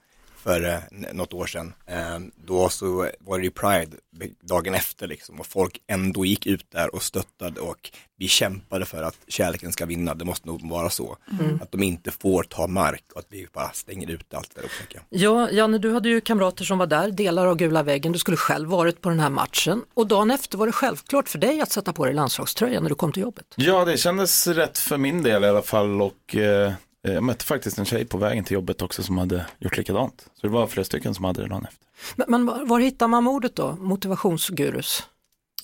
för 0.45 0.65
eh, 0.65 1.13
något 1.13 1.33
år 1.33 1.45
sedan, 1.45 1.73
eh, 1.87 2.19
då 2.35 2.69
så 2.69 3.09
var 3.19 3.37
det 3.37 3.43
ju 3.43 3.51
Pride 3.51 3.97
dagen 4.41 4.73
efter 4.73 5.07
liksom 5.07 5.39
och 5.39 5.45
folk 5.45 5.81
ändå 5.87 6.25
gick 6.25 6.45
ut 6.45 6.71
där 6.71 6.95
och 6.95 7.03
stöttade 7.03 7.59
och 7.61 7.91
vi 8.17 8.27
kämpade 8.27 8.85
för 8.85 9.03
att 9.03 9.17
kärleken 9.27 9.71
ska 9.71 9.85
vinna, 9.85 10.13
det 10.13 10.25
måste 10.25 10.47
nog 10.47 10.69
vara 10.69 10.89
så. 10.89 11.17
Att 11.61 11.71
de 11.71 11.83
inte 11.83 12.11
får 12.11 12.43
ta 12.43 12.67
mark 12.67 13.03
och 13.13 13.19
att 13.19 13.25
vi 13.29 13.47
bara 13.53 13.69
stänger 13.69 14.11
ut 14.11 14.33
allt 14.33 14.55
det 14.55 14.61
där. 14.61 15.01
Ja, 15.09 15.51
Janne, 15.51 15.77
du 15.77 15.93
hade 15.93 16.09
ju 16.09 16.21
kamrater 16.21 16.65
som 16.65 16.77
var 16.77 16.87
där, 16.87 17.11
delar 17.11 17.45
av 17.45 17.55
gula 17.55 17.83
väggen, 17.83 18.11
du 18.11 18.19
skulle 18.19 18.37
själv 18.37 18.69
varit 18.69 19.01
på 19.01 19.09
den 19.09 19.19
här 19.19 19.29
matchen 19.29 19.83
och 19.93 20.07
dagen 20.07 20.31
efter 20.31 20.57
var 20.57 20.65
det 20.65 20.71
självklart 20.71 21.29
för 21.29 21.39
dig 21.39 21.61
att 21.61 21.71
sätta 21.71 21.93
på 21.93 22.05
dig 22.05 22.13
landslagströjan 22.13 22.83
när 22.83 22.89
du 22.89 22.95
kom 22.95 23.11
till 23.11 23.21
jobbet. 23.21 23.45
Ja, 23.55 23.85
det 23.85 23.97
kändes 23.97 24.47
rätt 24.47 24.77
för 24.77 24.97
min 24.97 25.23
del 25.23 25.43
i 25.43 25.47
alla 25.47 25.61
fall 25.61 26.01
och 26.01 26.35
eh, 26.35 26.73
jag 27.13 27.23
mötte 27.23 27.45
faktiskt 27.45 27.77
en 27.77 27.85
tjej 27.85 28.05
på 28.05 28.17
vägen 28.17 28.43
till 28.43 28.53
jobbet 28.53 28.81
också 28.81 29.03
som 29.03 29.17
hade 29.17 29.45
gjort 29.59 29.77
likadant. 29.77 30.25
Så 30.33 30.47
det 30.47 30.53
var 30.53 30.67
flera 30.67 30.85
stycken 30.85 31.15
som 31.15 31.25
hade 31.25 31.41
det 31.41 31.47
dagen 31.47 31.65
efter. 31.65 31.85
Men, 32.15 32.25
men 32.29 32.45
var, 32.45 32.65
var 32.65 32.79
hittar 32.79 33.07
man 33.07 33.23
modet 33.23 33.55
då, 33.55 33.75
motivationsgurus? 33.79 35.03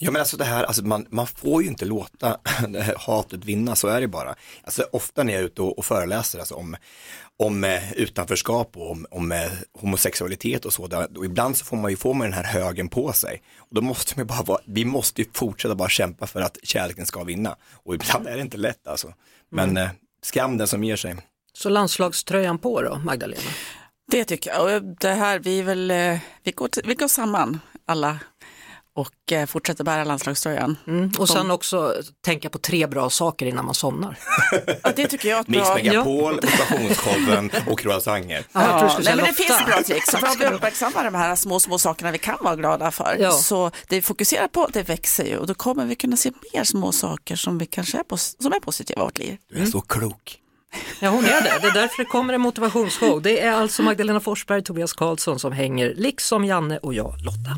Ja 0.03 0.11
men 0.11 0.19
alltså 0.19 0.37
det 0.37 0.45
här, 0.45 0.63
alltså 0.63 0.85
man, 0.85 1.05
man 1.09 1.27
får 1.27 1.63
ju 1.63 1.69
inte 1.69 1.85
låta 1.85 2.37
det 2.67 2.81
här 2.81 2.95
hatet 2.97 3.45
vinna, 3.45 3.75
så 3.75 3.87
är 3.87 4.01
det 4.01 4.07
bara. 4.07 4.35
Alltså 4.63 4.83
ofta 4.91 5.23
när 5.23 5.33
jag 5.33 5.41
är 5.41 5.45
ute 5.45 5.61
och, 5.61 5.77
och 5.77 5.85
föreläser 5.85 6.39
alltså, 6.39 6.55
om, 6.55 6.75
om 7.37 7.63
eh, 7.63 7.93
utanförskap 7.93 8.77
och 8.77 8.91
om, 8.91 9.05
om 9.11 9.31
eh, 9.31 9.51
homosexualitet 9.73 10.65
och 10.65 10.73
så, 10.73 10.87
där, 10.87 11.17
och 11.17 11.25
ibland 11.25 11.57
så 11.57 11.65
får 11.65 11.77
man 11.77 11.91
ju 11.91 11.97
få 11.97 12.13
med 12.13 12.27
den 12.27 12.33
här 12.33 12.43
högen 12.43 12.87
på 12.87 13.13
sig. 13.13 13.41
Och 13.57 13.75
då 13.75 13.81
måste 13.81 14.13
man 14.17 14.27
bara 14.27 14.43
vara, 14.43 14.61
vi 14.65 14.85
måste 14.85 15.21
ju 15.21 15.27
fortsätta 15.33 15.75
bara 15.75 15.89
kämpa 15.89 16.27
för 16.27 16.41
att 16.41 16.57
kärleken 16.63 17.05
ska 17.05 17.23
vinna. 17.23 17.55
Och 17.71 17.95
ibland 17.95 18.27
är 18.27 18.35
det 18.35 18.41
inte 18.41 18.57
lätt 18.57 18.87
alltså. 18.87 19.13
Men 19.49 19.77
eh, 19.77 19.89
skam 20.23 20.57
den 20.57 20.67
som 20.67 20.83
ger 20.83 20.95
sig. 20.95 21.15
Så 21.57 21.69
landslagströjan 21.69 22.57
på 22.57 22.81
då, 22.81 22.95
Magdalena? 23.05 23.41
Det 24.11 24.25
tycker 24.25 24.49
jag. 24.49 24.61
Och 24.75 24.81
det 24.99 25.09
här, 25.13 25.39
vi, 25.39 25.59
är 25.59 25.63
väl, 25.63 25.91
eh, 25.91 26.17
vi, 26.43 26.51
går, 26.51 26.67
till- 26.67 26.83
vi 26.85 26.95
går 26.95 27.07
samman 27.07 27.59
alla 27.85 28.19
och 28.95 29.31
eh, 29.31 29.45
fortsätter 29.45 29.83
bära 29.83 30.03
landslagströjan. 30.03 30.77
Mm. 30.87 31.11
Och 31.19 31.29
sen 31.29 31.51
också 31.51 31.95
tänka 32.25 32.49
på 32.49 32.57
tre 32.57 32.87
bra 32.87 33.09
saker 33.09 33.45
innan 33.45 33.65
man 33.65 33.75
somnar. 33.75 34.19
Ja, 34.83 34.91
det 34.95 35.07
tycker 35.07 35.29
jag 35.29 35.37
är 35.37 35.41
ett 35.41 35.47
Mix 35.47 35.63
bra... 35.65 35.75
Megapol, 35.75 36.33
motivationsshowen 36.35 37.51
och 37.67 37.79
croissanter. 37.79 38.43
Ja, 38.51 38.89
skulle 38.89 39.09
nej, 39.09 39.15
men 39.15 39.25
det 39.25 39.33
finns 39.33 39.65
bra 39.65 39.83
tricks. 39.83 40.09
För 40.11 40.27
att 40.27 40.39
vi 40.39 40.45
uppmärksammar 40.55 41.03
de 41.03 41.15
här 41.15 41.35
små, 41.35 41.59
små 41.59 41.77
sakerna 41.77 42.11
vi 42.11 42.17
kan 42.17 42.37
vara 42.41 42.55
glada 42.55 42.91
för. 42.91 43.17
Ja. 43.19 43.31
Så 43.31 43.71
det 43.87 43.95
vi 43.95 44.01
fokuserar 44.01 44.47
på, 44.47 44.67
det 44.73 44.83
växer 44.83 45.25
ju 45.25 45.37
och 45.37 45.47
då 45.47 45.53
kommer 45.53 45.85
vi 45.85 45.95
kunna 45.95 46.17
se 46.17 46.31
mer 46.53 46.63
små 46.63 46.91
saker 46.91 47.35
som, 47.35 47.57
vi 47.57 47.65
kanske 47.65 47.97
är, 47.97 48.03
som 48.41 48.53
är 48.53 48.59
positiva 48.59 49.01
i 49.01 49.05
vårt 49.05 49.17
liv. 49.17 49.37
Du 49.49 49.61
är 49.61 49.65
så 49.65 49.81
klok. 49.81 50.37
Ja, 50.99 51.09
hon 51.09 51.25
är 51.25 51.41
det. 51.41 51.59
Det 51.61 51.67
är 51.67 51.73
därför 51.73 52.03
det 52.03 52.09
kommer 52.09 52.33
en 52.33 52.41
motivationsshow. 52.41 53.21
Det 53.21 53.39
är 53.39 53.51
alltså 53.51 53.83
Magdalena 53.83 54.19
Forsberg, 54.19 54.63
Tobias 54.63 54.93
Karlsson 54.93 55.39
som 55.39 55.51
hänger, 55.51 55.93
liksom 55.95 56.45
Janne 56.45 56.77
och 56.77 56.93
jag, 56.93 57.13
Lotta. 57.25 57.57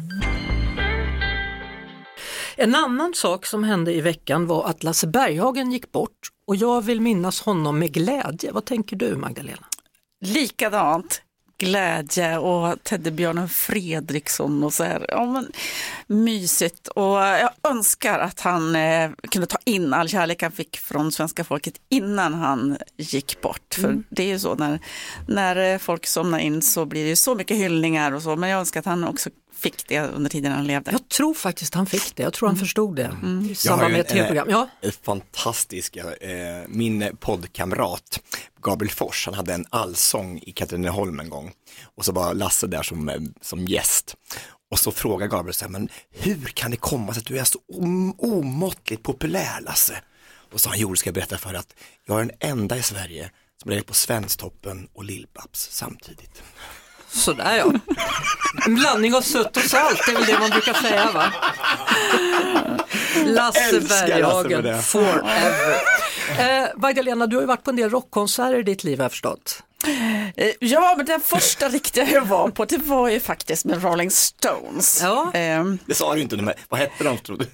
En 2.56 2.76
annan 2.76 3.14
sak 3.14 3.46
som 3.46 3.64
hände 3.64 3.94
i 3.94 4.02
veckan 4.02 4.48
var 4.48 4.66
att 4.66 4.84
Lasse 4.84 5.08
Berghagen 5.08 5.72
gick 5.72 5.92
bort 5.92 6.30
och 6.48 6.56
jag 6.56 6.82
vill 6.82 7.02
minnas 7.02 7.42
honom 7.42 7.80
med 7.80 7.94
glädje. 7.94 8.52
Vad 8.52 8.66
tänker 8.66 8.96
du 8.96 9.16
Magdalena? 9.16 9.66
Likadant, 10.26 11.22
glädje 11.58 12.38
och 12.38 12.84
teddybjörnen 12.84 13.50
Fredriksson 13.50 14.64
och 14.64 14.74
så 14.74 14.84
här. 14.84 15.06
Ja, 15.08 15.26
men, 15.26 15.52
mysigt 16.08 16.88
och 16.88 17.18
jag 17.18 17.50
önskar 17.64 18.20
att 18.20 18.40
han 18.40 18.76
eh, 18.76 19.12
kunde 19.32 19.48
ta 19.48 19.58
in 19.66 19.94
all 19.94 20.10
kärlek 20.10 20.42
han 20.42 20.52
fick 20.52 20.78
från 20.78 21.12
svenska 21.12 21.44
folket 21.44 21.74
innan 21.90 22.34
han 22.34 22.78
gick 22.98 23.42
bort. 23.42 23.76
För 23.76 24.04
det 24.10 24.24
är 24.24 24.28
ju 24.28 24.40
så 24.40 24.56
när, 24.56 24.80
när 25.28 25.74
eh, 25.74 25.78
folk 25.78 26.06
somnar 26.06 26.40
in 26.40 26.62
så 26.62 26.86
blir 26.86 27.04
det 27.04 27.10
ju 27.10 27.16
så 27.16 27.36
mycket 27.36 27.58
hyllningar 27.58 28.12
och 28.12 28.22
så, 28.22 28.36
men 28.36 28.50
jag 28.50 28.60
önskar 28.60 28.80
att 28.80 28.86
han 28.86 29.04
också 29.04 29.30
fick 29.64 29.88
det 29.88 30.00
under 30.00 30.30
tiden 30.30 30.52
han 30.52 30.68
levde. 30.68 30.92
Jag 30.92 31.10
tror 31.10 31.34
faktiskt 31.34 31.74
han 31.74 31.86
fick 31.86 32.16
det, 32.16 32.24
jag 32.24 32.34
tror 32.34 32.50
han 32.50 32.58
förstod 32.58 32.96
det 32.96 33.02
i 33.02 33.06
Jag 33.06 33.12
har 33.12 33.56
samband 33.56 33.90
ju 33.90 33.98
med 33.98 34.06
ett 34.06 34.12
en, 34.12 34.18
eh, 34.18 34.24
tv-program. 34.24 34.48
Ja, 34.50 34.70
ett 34.82 35.06
fantastiska, 35.06 36.16
eh, 36.16 36.64
min 36.68 37.18
poddkamrat 37.20 38.20
Gabriel 38.62 38.92
Fors, 38.92 39.26
han 39.26 39.34
hade 39.34 39.54
en 39.54 39.66
allsång 39.70 40.40
i 40.44 40.52
Katrineholm 40.52 41.20
en 41.20 41.30
gång 41.30 41.52
och 41.96 42.06
så 42.06 42.12
var 42.12 42.34
Lasse 42.34 42.68
där 42.68 42.84
som, 42.84 43.10
eh, 43.10 43.22
som 43.42 43.66
gäst. 43.66 44.16
Och 44.72 44.80
så 44.80 44.92
frågar 44.92 45.28
Gabriel 45.28 45.54
så 45.54 45.66
här, 45.66 45.72
men 45.72 45.90
hur 46.12 46.46
kan 46.46 46.72
det 46.72 46.78
komma 46.78 47.14
sig 47.14 47.22
att 47.22 47.28
du 47.28 47.40
är 47.40 47.44
så 47.44 47.60
om, 47.74 48.16
omåttligt 48.18 49.04
populär 49.04 49.62
Lasse? 49.62 50.02
Och 50.54 50.62
så 50.62 50.70
han, 50.70 50.80
jo, 50.80 50.96
ska 50.96 51.08
jag 51.08 51.16
berätta 51.16 51.38
för 51.38 51.54
att 51.54 51.76
jag 52.06 52.22
är 52.22 52.26
den 52.26 52.38
enda 52.40 52.78
i 52.78 52.84
Sverige 52.84 53.32
som 53.62 53.72
är 53.72 53.82
på 53.82 53.94
Svensktoppen 53.94 54.88
och 54.94 55.04
Lill-Babs 55.04 55.68
samtidigt. 55.72 56.44
Sådär 57.14 57.58
ja. 57.58 57.72
En 58.66 58.76
blandning 58.76 59.16
av 59.16 59.22
sött 59.22 59.58
och 59.58 59.64
salt, 59.64 60.02
det 60.06 60.12
är 60.12 60.16
väl 60.16 60.26
det 60.26 60.40
man 60.40 60.50
brukar 60.50 60.74
säga 60.74 61.12
va? 61.14 61.26
Lasse 63.26 63.80
Berghagen, 63.80 64.84
forever. 64.84 65.76
Eh, 66.40 66.68
Magdalena, 66.78 67.28
du 67.28 67.36
har 67.36 67.42
ju 67.42 67.48
varit 67.48 67.64
på 67.64 67.70
en 67.70 67.76
del 67.76 67.90
rockkonserter 67.90 68.60
i 68.60 68.64
ditt 68.64 68.84
liv 68.84 68.98
har 68.98 69.06
jag 69.06 69.12
förstått. 69.12 69.64
Eh, 70.36 70.50
Ja, 70.60 70.94
men 70.98 71.06
den 71.06 71.20
första 71.22 71.70
riktiga 71.70 72.10
jag 72.10 72.26
var 72.26 72.50
på, 72.50 72.66
det 72.66 72.78
var 72.78 73.10
ju 73.10 73.20
faktiskt 73.20 73.66
med 73.66 73.84
Rolling 73.84 74.12
Stones. 74.12 75.00
Ja. 75.02 75.32
Ehm, 75.34 75.78
Det 75.86 75.94
sa 75.96 76.16
du 76.16 76.22
inte, 76.22 76.36
men 76.38 76.54
vad 76.70 76.80
hette 76.80 77.04
de 77.04 77.18
tror 77.18 77.38
du? 77.38 77.46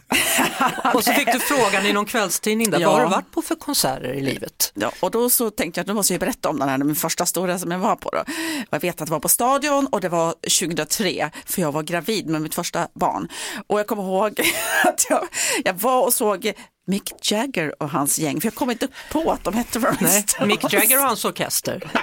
Och 0.93 1.03
så 1.03 1.11
fick 1.13 1.31
du 1.33 1.39
frågan 1.39 1.85
i 1.85 1.93
någon 1.93 2.05
kvällstidning 2.05 2.69
där, 2.71 2.79
Ja. 2.79 2.87
vad 2.89 2.97
har 2.99 3.05
du 3.05 3.11
varit 3.11 3.31
på 3.31 3.41
för 3.41 3.55
konserter 3.55 4.13
i 4.13 4.21
livet? 4.21 4.71
Ja, 4.75 4.91
och 4.99 5.11
då 5.11 5.29
så 5.29 5.49
tänkte 5.49 5.79
jag 5.79 5.83
att 5.83 5.87
nu 5.87 5.93
måste 5.93 6.13
jag 6.13 6.19
berätta 6.19 6.49
om 6.49 6.59
den 6.59 6.69
här, 6.69 6.77
min 6.77 6.95
första 6.95 7.25
stora 7.25 7.59
som 7.59 7.71
jag 7.71 7.79
var 7.79 7.95
på. 7.95 8.09
Då. 8.09 8.23
Jag 8.69 8.79
vet 8.79 9.01
att 9.01 9.07
det 9.07 9.11
var 9.11 9.19
på 9.19 9.29
Stadion 9.29 9.87
och 9.87 10.01
det 10.01 10.09
var 10.09 10.31
2003 10.59 11.29
för 11.45 11.61
jag 11.61 11.71
var 11.71 11.83
gravid 11.83 12.27
med 12.29 12.41
mitt 12.41 12.55
första 12.55 12.87
barn. 12.95 13.27
Och 13.67 13.79
jag 13.79 13.87
kommer 13.87 14.03
ihåg 14.03 14.39
att 14.85 15.05
jag, 15.09 15.27
jag 15.65 15.73
var 15.73 16.03
och 16.05 16.13
såg 16.13 16.53
Mick 16.89 17.31
Jagger 17.31 17.83
och 17.83 17.89
hans 17.89 18.19
gäng, 18.19 18.41
för 18.41 18.47
jag 18.47 18.55
kom 18.55 18.71
inte 18.71 18.87
på 19.11 19.31
att 19.31 19.43
de 19.43 19.53
hette 19.53 19.79
Rolling 19.79 19.97
Nej, 20.01 20.23
Stones. 20.27 20.47
Mick 20.47 20.73
Jagger 20.73 20.97
och 20.97 21.03
hans 21.03 21.25
orkester. 21.25 21.83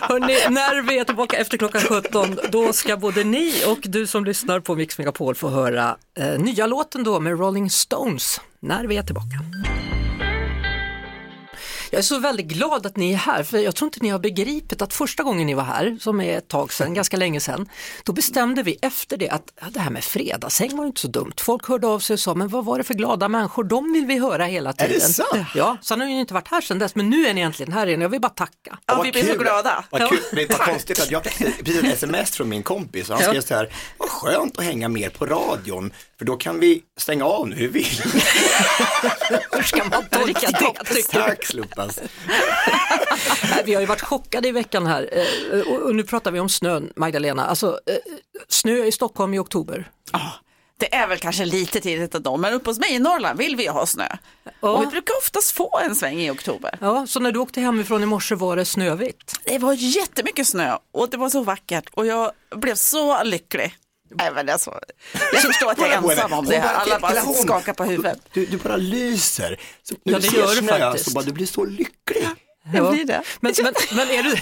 Hörrni, 0.00 0.36
när 0.50 0.82
vi 0.82 0.98
är 0.98 1.04
tillbaka 1.04 1.36
efter 1.36 1.58
klockan 1.58 1.80
17, 1.80 2.38
då 2.50 2.72
ska 2.72 2.96
både 2.96 3.24
ni 3.24 3.64
och 3.66 3.78
du 3.82 4.06
som 4.06 4.24
lyssnar 4.24 4.60
på 4.60 4.74
Mix 4.74 4.98
Megapol 4.98 5.34
få 5.34 5.48
höra 5.48 5.96
eh, 6.18 6.38
nya 6.38 6.66
låten 6.66 7.04
då 7.04 7.20
med 7.20 7.38
Rolling 7.38 7.70
Stones, 7.70 8.40
när 8.60 8.86
vi 8.86 8.96
är 8.96 9.02
tillbaka. 9.02 9.38
Jag 11.92 11.98
är 11.98 12.02
så 12.02 12.18
väldigt 12.18 12.46
glad 12.46 12.86
att 12.86 12.96
ni 12.96 13.12
är 13.12 13.16
här, 13.16 13.42
för 13.42 13.58
jag 13.58 13.74
tror 13.74 13.86
inte 13.86 13.98
ni 14.02 14.08
har 14.08 14.18
begripit 14.18 14.82
att 14.82 14.94
första 14.94 15.22
gången 15.22 15.46
ni 15.46 15.54
var 15.54 15.62
här, 15.62 15.96
som 16.00 16.20
är 16.20 16.38
ett 16.38 16.48
tag 16.48 16.72
sedan, 16.72 16.94
ganska 16.94 17.16
länge 17.16 17.40
sedan, 17.40 17.68
då 18.04 18.12
bestämde 18.12 18.62
vi 18.62 18.78
efter 18.82 19.16
det 19.16 19.28
att 19.28 19.52
ja, 19.60 19.66
det 19.70 19.80
här 19.80 19.90
med 19.90 20.04
fredagshäng 20.04 20.76
var 20.76 20.86
inte 20.86 21.00
så 21.00 21.08
dumt. 21.08 21.32
Folk 21.40 21.68
hörde 21.68 21.86
av 21.86 21.98
sig 21.98 22.14
och 22.14 22.20
sa, 22.20 22.34
men 22.34 22.48
vad 22.48 22.64
var 22.64 22.78
det 22.78 22.84
för 22.84 22.94
glada 22.94 23.28
människor, 23.28 23.64
de 23.64 23.92
vill 23.92 24.06
vi 24.06 24.18
höra 24.18 24.44
hela 24.44 24.72
tiden. 24.72 24.92
det 24.92 25.00
sant? 25.00 25.48
Ja, 25.54 25.76
sen 25.82 26.00
har 26.00 26.06
ni 26.06 26.20
inte 26.20 26.34
varit 26.34 26.48
här 26.48 26.60
sedan 26.60 26.78
dess, 26.78 26.94
men 26.94 27.10
nu 27.10 27.26
är 27.26 27.34
ni 27.34 27.40
äntligen 27.40 27.72
här 27.72 27.86
igen, 27.86 28.00
jag 28.00 28.08
vill 28.08 28.20
bara 28.20 28.28
tacka. 28.28 28.78
Ja, 28.86 29.02
vi 29.02 29.12
blir 29.12 29.24
så 29.24 29.38
glada. 29.38 29.84
Vad 29.90 30.08
kul. 30.08 30.18
Det 30.32 30.58
var 30.58 30.66
konstigt 30.66 31.00
att 31.00 31.10
jag 31.10 31.24
fick 31.24 31.64
precis 31.64 31.84
ett 31.84 31.92
sms 31.92 32.30
från 32.30 32.48
min 32.48 32.62
kompis 32.62 33.10
och 33.10 33.16
han 33.16 33.24
skrev 33.24 33.40
så 33.40 33.54
här, 33.54 33.72
vad 33.98 34.08
skönt 34.08 34.58
att 34.58 34.64
hänga 34.64 34.88
mer 34.88 35.10
på 35.10 35.26
radion, 35.26 35.92
för 36.22 36.26
då 36.26 36.36
kan 36.36 36.60
vi 36.60 36.82
stänga 36.96 37.24
av 37.24 37.48
nu 37.48 37.56
hur 37.56 37.68
vi 37.68 37.80
vill. 37.80 37.86
Hur 39.52 39.62
ska 39.62 39.84
man 39.84 40.04
tolka 40.10 40.50
det? 40.94 41.02
Tack 41.10 41.46
Sluppas. 41.46 42.00
Nej, 43.50 43.62
Vi 43.64 43.74
har 43.74 43.80
ju 43.80 43.86
varit 43.86 44.00
chockade 44.02 44.48
i 44.48 44.52
veckan 44.52 44.86
här 44.86 45.10
eh, 45.52 45.60
och 45.60 45.94
nu 45.94 46.02
pratar 46.02 46.30
vi 46.30 46.40
om 46.40 46.48
snön, 46.48 46.92
Magdalena. 46.96 47.46
Alltså, 47.46 47.80
eh, 47.86 47.96
snö 48.48 48.84
i 48.84 48.92
Stockholm 48.92 49.34
i 49.34 49.38
oktober. 49.38 49.90
Det 50.78 50.94
är 50.94 51.06
väl 51.06 51.18
kanske 51.18 51.44
lite 51.44 51.80
tidigt 51.80 52.14
ändå, 52.14 52.36
men 52.36 52.54
uppe 52.54 52.70
hos 52.70 52.78
mig 52.78 52.94
i 52.94 52.98
Norrland 52.98 53.38
vill 53.38 53.56
vi 53.56 53.66
ha 53.66 53.86
snö. 53.86 54.08
Ja. 54.60 54.70
Och 54.70 54.82
vi 54.82 54.86
brukar 54.86 55.14
oftast 55.18 55.52
få 55.52 55.78
en 55.78 55.96
sväng 55.96 56.20
i 56.20 56.30
oktober. 56.30 56.78
Ja, 56.80 57.06
så 57.06 57.20
när 57.20 57.32
du 57.32 57.38
åkte 57.38 57.60
hemifrån 57.60 58.02
i 58.02 58.06
morse 58.06 58.34
var 58.34 58.56
det 58.56 58.64
snövitt. 58.64 59.40
Det 59.44 59.58
var 59.58 59.72
jättemycket 59.72 60.46
snö 60.46 60.76
och 60.92 61.10
det 61.10 61.16
var 61.16 61.28
så 61.28 61.42
vackert 61.42 61.90
och 61.92 62.06
jag 62.06 62.32
blev 62.56 62.74
så 62.74 63.24
lycklig. 63.24 63.74
Nej, 64.14 64.30
men 64.34 64.48
alltså, 64.48 64.78
jag 65.32 65.42
förstår 65.42 65.70
att 65.70 65.78
jag 65.78 65.88
är 65.92 65.96
ensam 65.96 66.32
om 66.32 66.44
det 66.46 66.58
här. 66.58 66.74
Alla 66.74 66.98
bara 67.00 67.22
skakar 67.34 67.72
på 67.72 67.84
huvudet. 67.84 68.18
Du, 68.32 68.46
du 68.46 68.56
bara 68.56 68.76
lyser. 68.76 69.60
Så 69.82 69.94
när 70.04 70.12
Ja, 70.12 70.18
du 70.18 70.24
det 70.26 70.30
ser 70.30 70.38
gör 70.38 70.54
du 70.62 70.68
faktiskt. 70.68 71.04
så 71.04 71.10
bara, 71.14 71.24
du 71.24 71.32
blir 71.32 71.46
så 71.46 71.64
lycklig. 71.64 72.28
Jag 72.74 72.92
blir 72.92 73.04
det. 73.04 73.22
Men, 73.40 73.52
men, 73.62 73.74
men 73.92 74.10
är 74.10 74.22
du, 74.22 74.36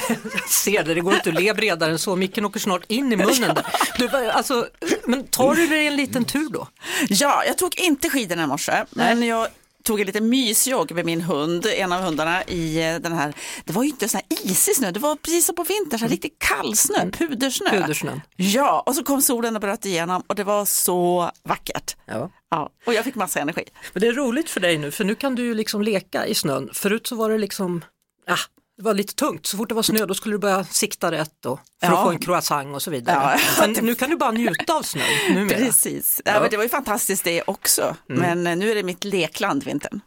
ser 0.48 0.84
det, 0.84 0.94
det 0.94 1.00
går 1.00 1.14
inte 1.14 1.28
att 1.30 1.34
le 1.42 1.54
bredare 1.54 1.90
än 1.92 1.98
så, 1.98 2.16
micken 2.16 2.44
åker 2.44 2.60
snart 2.60 2.82
in 2.88 3.12
i 3.12 3.16
munnen. 3.16 3.54
Där. 3.54 3.66
Du, 3.98 4.08
alltså, 4.30 4.66
men 5.04 5.26
tar 5.26 5.54
du 5.54 5.66
dig 5.66 5.86
en 5.86 5.96
liten 5.96 6.24
tur 6.24 6.48
då? 6.50 6.68
Ja, 7.08 7.44
jag 7.46 7.58
tog 7.58 7.78
inte 7.78 8.10
skidorna 8.10 8.42
i 8.42 8.46
morse, 8.46 8.84
men 8.90 9.22
jag 9.26 9.48
tog 9.82 10.00
en 10.00 10.06
liten 10.06 10.28
mysjogg 10.28 10.92
med 10.92 11.04
min 11.04 11.20
hund, 11.20 11.66
en 11.66 11.92
av 11.92 12.02
hundarna 12.02 12.44
i 12.44 12.82
eh, 12.82 12.96
den 12.96 13.12
här, 13.12 13.34
det 13.64 13.72
var 13.72 13.82
ju 13.82 13.88
inte 13.88 14.08
så 14.08 14.16
här 14.16 14.26
isig 14.30 14.76
snö, 14.76 14.90
det 14.90 15.00
var 15.00 15.16
precis 15.16 15.46
som 15.46 15.54
på 15.54 15.64
vintern, 15.64 15.98
så 15.98 16.04
här 16.04 16.10
riktigt 16.10 16.38
kall 16.38 16.76
snö, 16.76 17.10
pudersnö. 17.10 17.70
Pudersnön. 17.70 18.20
Ja, 18.36 18.82
och 18.86 18.94
så 18.94 19.04
kom 19.04 19.22
solen 19.22 19.56
och 19.56 19.60
bröt 19.60 19.84
igenom 19.86 20.22
och 20.26 20.34
det 20.34 20.44
var 20.44 20.64
så 20.64 21.30
vackert. 21.42 21.96
Ja. 22.06 22.30
Ja, 22.50 22.70
och 22.86 22.94
jag 22.94 23.04
fick 23.04 23.14
massa 23.14 23.40
energi. 23.40 23.64
Men 23.92 24.00
det 24.00 24.06
är 24.06 24.12
roligt 24.12 24.50
för 24.50 24.60
dig 24.60 24.78
nu 24.78 24.90
för 24.90 25.04
nu 25.04 25.14
kan 25.14 25.34
du 25.34 25.42
ju 25.42 25.54
liksom 25.54 25.82
leka 25.82 26.26
i 26.26 26.34
snön. 26.34 26.70
Förut 26.72 27.06
så 27.06 27.16
var 27.16 27.30
det 27.30 27.38
liksom, 27.38 27.84
ja, 28.26 28.36
det 28.80 28.84
var 28.84 28.94
lite 28.94 29.14
tungt. 29.14 29.46
Så 29.46 29.56
fort 29.56 29.68
det 29.68 29.74
var 29.74 29.82
snö 29.82 30.06
då 30.06 30.14
skulle 30.14 30.34
du 30.34 30.38
börja 30.38 30.64
sikta 30.64 31.10
rätt 31.10 31.46
och, 31.46 31.60
för 31.80 31.86
Ja. 31.86 31.98
att 31.98 32.04
få 32.04 32.10
en 32.10 32.18
croissant 32.18 32.74
och 32.74 32.82
så 32.82 32.90
vidare. 32.90 33.38
Ja. 33.58 33.66
Men 33.66 33.72
nu 33.86 33.94
kan 33.94 34.10
du 34.10 34.16
bara 34.16 34.30
njuta 34.30 34.74
av 34.74 34.82
snön 34.82 35.04
numera. 35.34 35.58
Precis, 35.58 36.20
ja. 36.24 36.40
men 36.40 36.50
det 36.50 36.56
var 36.56 36.64
ju 36.64 36.68
fantastiskt 36.70 37.24
det 37.24 37.42
också. 37.46 37.96
Men 38.06 38.46
eh, 38.46 38.56
nu 38.56 38.70
är 38.70 38.74
det 38.74 38.82
mitt 38.82 39.04
lekland 39.04 39.64
vintern. 39.64 40.00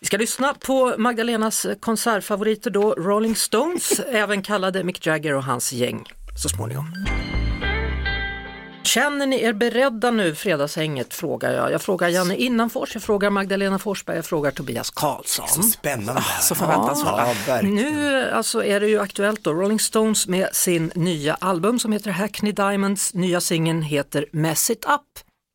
Vi 0.00 0.06
ska 0.06 0.16
lyssna 0.16 0.54
på 0.54 0.94
Magdalenas 0.98 1.66
konsertfavoriter 1.80 2.70
då, 2.70 2.94
Rolling 2.94 3.36
Stones, 3.36 4.00
även 4.12 4.42
kallade 4.42 4.84
Mick 4.84 5.06
Jagger 5.06 5.34
och 5.34 5.44
hans 5.44 5.72
gäng 5.72 6.04
så 6.42 6.48
småningom. 6.48 6.92
Känner 8.86 9.26
ni 9.26 9.42
er 9.42 9.52
beredda 9.52 10.10
nu, 10.10 10.34
fredagshänget, 10.34 11.14
frågar 11.14 11.52
jag. 11.52 11.72
Jag 11.72 11.82
frågar 11.82 12.08
Janne 12.08 12.36
Innanfors, 12.36 12.94
jag 12.94 13.02
frågar 13.02 13.30
Magdalena 13.30 13.78
Forsberg, 13.78 14.16
jag 14.16 14.24
frågar 14.24 14.50
Tobias 14.50 14.86
Så 14.86 14.92
Karlsson. 14.92 15.62
spännande 15.62 16.12
det 16.12 16.20
här. 16.20 16.40
Så 16.42 16.54
förväntansfulla. 16.54 17.34
Ja. 17.48 17.62
Nu 17.62 18.24
alltså 18.30 18.64
är 18.64 18.80
det 18.80 18.88
ju 18.88 19.00
aktuellt 19.00 19.44
då, 19.44 19.52
Rolling 19.52 19.80
Stones 19.80 20.26
med 20.26 20.48
sin 20.52 20.92
nya 20.94 21.34
album 21.34 21.78
som 21.78 21.92
heter 21.92 22.10
Hackney 22.10 22.52
Diamonds. 22.52 23.14
Nya 23.14 23.40
singeln 23.40 23.82
heter 23.82 24.26
Mess 24.32 24.70
It 24.70 24.84
Up. 24.84 25.00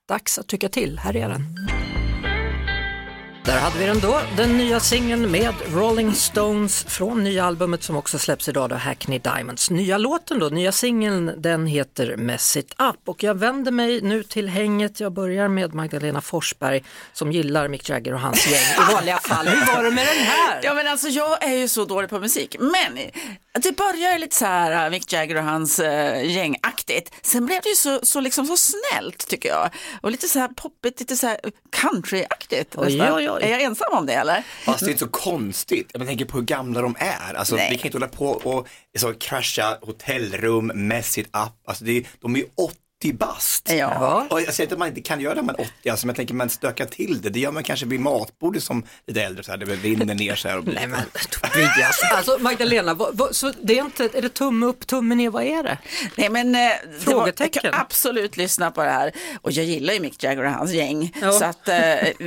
Dags 0.09 0.39
att 0.39 0.47
tycka 0.47 0.69
till, 0.69 0.99
här 0.99 1.15
är 1.15 1.29
den. 1.29 1.45
Där 3.45 3.59
hade 3.59 3.79
vi 3.79 3.85
den 3.85 3.99
då, 3.99 4.21
den 4.37 4.57
nya 4.57 4.79
singeln 4.79 5.31
med 5.31 5.53
Rolling 5.73 6.13
Stones 6.13 6.83
från 6.83 7.23
nya 7.23 7.45
albumet 7.45 7.83
som 7.83 7.95
också 7.95 8.19
släpps 8.19 8.49
idag 8.49 8.69
då, 8.69 8.75
Hackney 8.75 9.19
Diamonds. 9.19 9.69
Nya 9.69 9.97
låten 9.97 10.39
då, 10.39 10.49
nya 10.49 10.71
singeln, 10.71 11.31
den 11.37 11.67
heter 11.67 12.17
Mess 12.17 12.57
It 12.57 12.75
Up 12.79 12.95
och 13.05 13.23
jag 13.23 13.35
vänder 13.35 13.71
mig 13.71 14.01
nu 14.01 14.23
till 14.23 14.47
hänget. 14.49 14.99
Jag 14.99 15.13
börjar 15.13 15.47
med 15.47 15.73
Magdalena 15.73 16.21
Forsberg 16.21 16.83
som 17.13 17.31
gillar 17.31 17.67
Mick 17.67 17.89
Jagger 17.89 18.13
och 18.13 18.19
hans 18.19 18.47
gäng 18.47 18.87
i 18.89 18.93
vanliga 18.93 19.17
fall. 19.17 19.47
Hur 19.47 19.75
var 19.75 19.83
det 19.83 19.91
med 19.91 20.07
den 20.07 20.23
här? 20.25 20.59
Ja 20.63 20.73
men 20.73 20.87
alltså 20.87 21.07
jag 21.07 21.43
är 21.43 21.57
ju 21.57 21.67
så 21.67 21.85
dålig 21.85 22.09
på 22.09 22.19
musik. 22.19 22.55
Men 22.59 22.97
det 23.53 23.71
börjar 23.71 24.19
lite 24.19 24.35
så 24.35 24.45
här 24.45 24.85
äh, 24.85 24.91
Mick 24.91 25.13
Jagger 25.13 25.35
och 25.35 25.43
hans 25.43 25.79
äh, 25.79 26.31
gängaktigt. 26.31 27.11
Sen 27.21 27.45
blev 27.45 27.61
det 27.63 27.69
ju 27.69 27.75
så, 27.75 27.99
så, 28.03 28.19
liksom 28.19 28.45
så 28.45 28.57
snällt 28.57 29.27
tycker 29.27 29.49
jag. 29.49 29.69
Och 30.01 30.11
lite 30.11 30.27
så 30.27 30.39
här 30.39 30.47
poppigt, 30.47 30.99
lite 30.99 31.17
så 31.17 31.27
här 31.27 31.39
countryaktigt. 31.69 32.75
Oj, 32.77 32.97
nästan. 32.97 33.15
oj, 33.15 33.29
oj. 33.29 33.43
Är 33.43 33.49
jag 33.49 33.61
ensam 33.61 33.97
om 33.97 34.05
det 34.05 34.13
eller? 34.13 34.43
Fast 34.65 34.79
det 34.79 34.85
är 34.85 34.89
inte 34.91 35.05
så 35.05 35.11
konstigt. 35.11 35.89
Jag 35.93 36.07
tänker 36.07 36.25
på 36.25 36.37
hur 36.37 36.45
gamla 36.45 36.81
de 36.81 36.95
är. 36.99 37.33
Alltså, 37.33 37.55
Nej. 37.55 37.69
vi 37.71 37.77
kan 37.77 37.85
inte 37.85 37.97
hålla 37.97 38.07
på 38.07 38.27
och 38.27 38.67
så, 38.97 39.13
krascha 39.13 39.77
hotellrum, 39.81 40.71
mess 40.75 41.17
it 41.17 41.27
up. 41.27 41.67
Alltså, 41.67 41.83
det 41.83 41.97
är, 41.97 42.05
de 42.21 42.35
är 42.35 42.39
ju 42.39 42.45
80 42.55 42.75
bast. 43.13 43.69
Ja. 43.71 44.27
Och 44.29 44.41
jag 44.41 44.53
säger 44.53 44.65
inte 44.65 44.75
att 44.75 44.79
man 44.79 44.87
inte 44.87 45.01
kan 45.01 45.19
göra 45.21 45.35
det 45.35 45.41
när 45.41 45.45
man 45.45 45.55
är 45.55 45.61
80, 45.61 45.89
alltså, 45.89 46.05
men 46.07 46.11
jag 46.11 46.17
tänker 46.17 46.33
man 46.33 46.49
stökar 46.49 46.85
till 46.85 47.21
det. 47.21 47.29
Det 47.29 47.39
gör 47.39 47.51
man 47.51 47.63
kanske 47.63 47.85
vid 47.85 47.99
matbordet 47.99 48.63
som 48.63 48.83
lite 49.07 49.21
äldre, 49.23 49.43
så 49.43 49.51
här, 49.51 49.57
det 49.57 49.65
rinner 49.65 50.15
ner 50.15 50.35
så 50.35 50.47
här. 50.47 50.57
Och, 50.57 50.65
Nej 50.65 50.87
men 50.87 50.99
Tobias, 51.29 52.01
alltså 52.15 52.37
Magdalena, 52.39 52.93
vad, 52.93 53.17
vad, 53.17 53.35
så 53.35 53.53
det 53.63 53.77
är 53.79 53.85
inte, 53.85 54.09
är 54.13 54.21
det 54.21 54.29
tumme 54.29 54.65
upp, 54.65 54.87
tumme 54.87 55.15
ner, 55.15 55.29
vad 55.29 55.43
är 55.43 55.63
det? 55.63 55.77
Nej 56.15 56.29
men 56.29 56.55
eh, 56.55 56.61
var, 56.61 56.69
jag 56.93 57.01
Frågetecken. 57.01 57.61
kan 57.61 57.73
absolut 57.81 58.37
lyssna 58.37 58.71
på 58.71 58.83
det 58.83 58.89
här. 58.91 59.11
Och 59.41 59.51
jag 59.51 59.65
gillar 59.65 59.93
ju 59.93 59.99
Mick 59.99 60.23
Jagger 60.23 60.43
och 60.43 60.51
hans 60.51 60.71
gäng. 60.71 61.17
Ja. 61.21 61.31
Så 61.31 61.45
att 61.45 61.67
eh, 61.67 61.77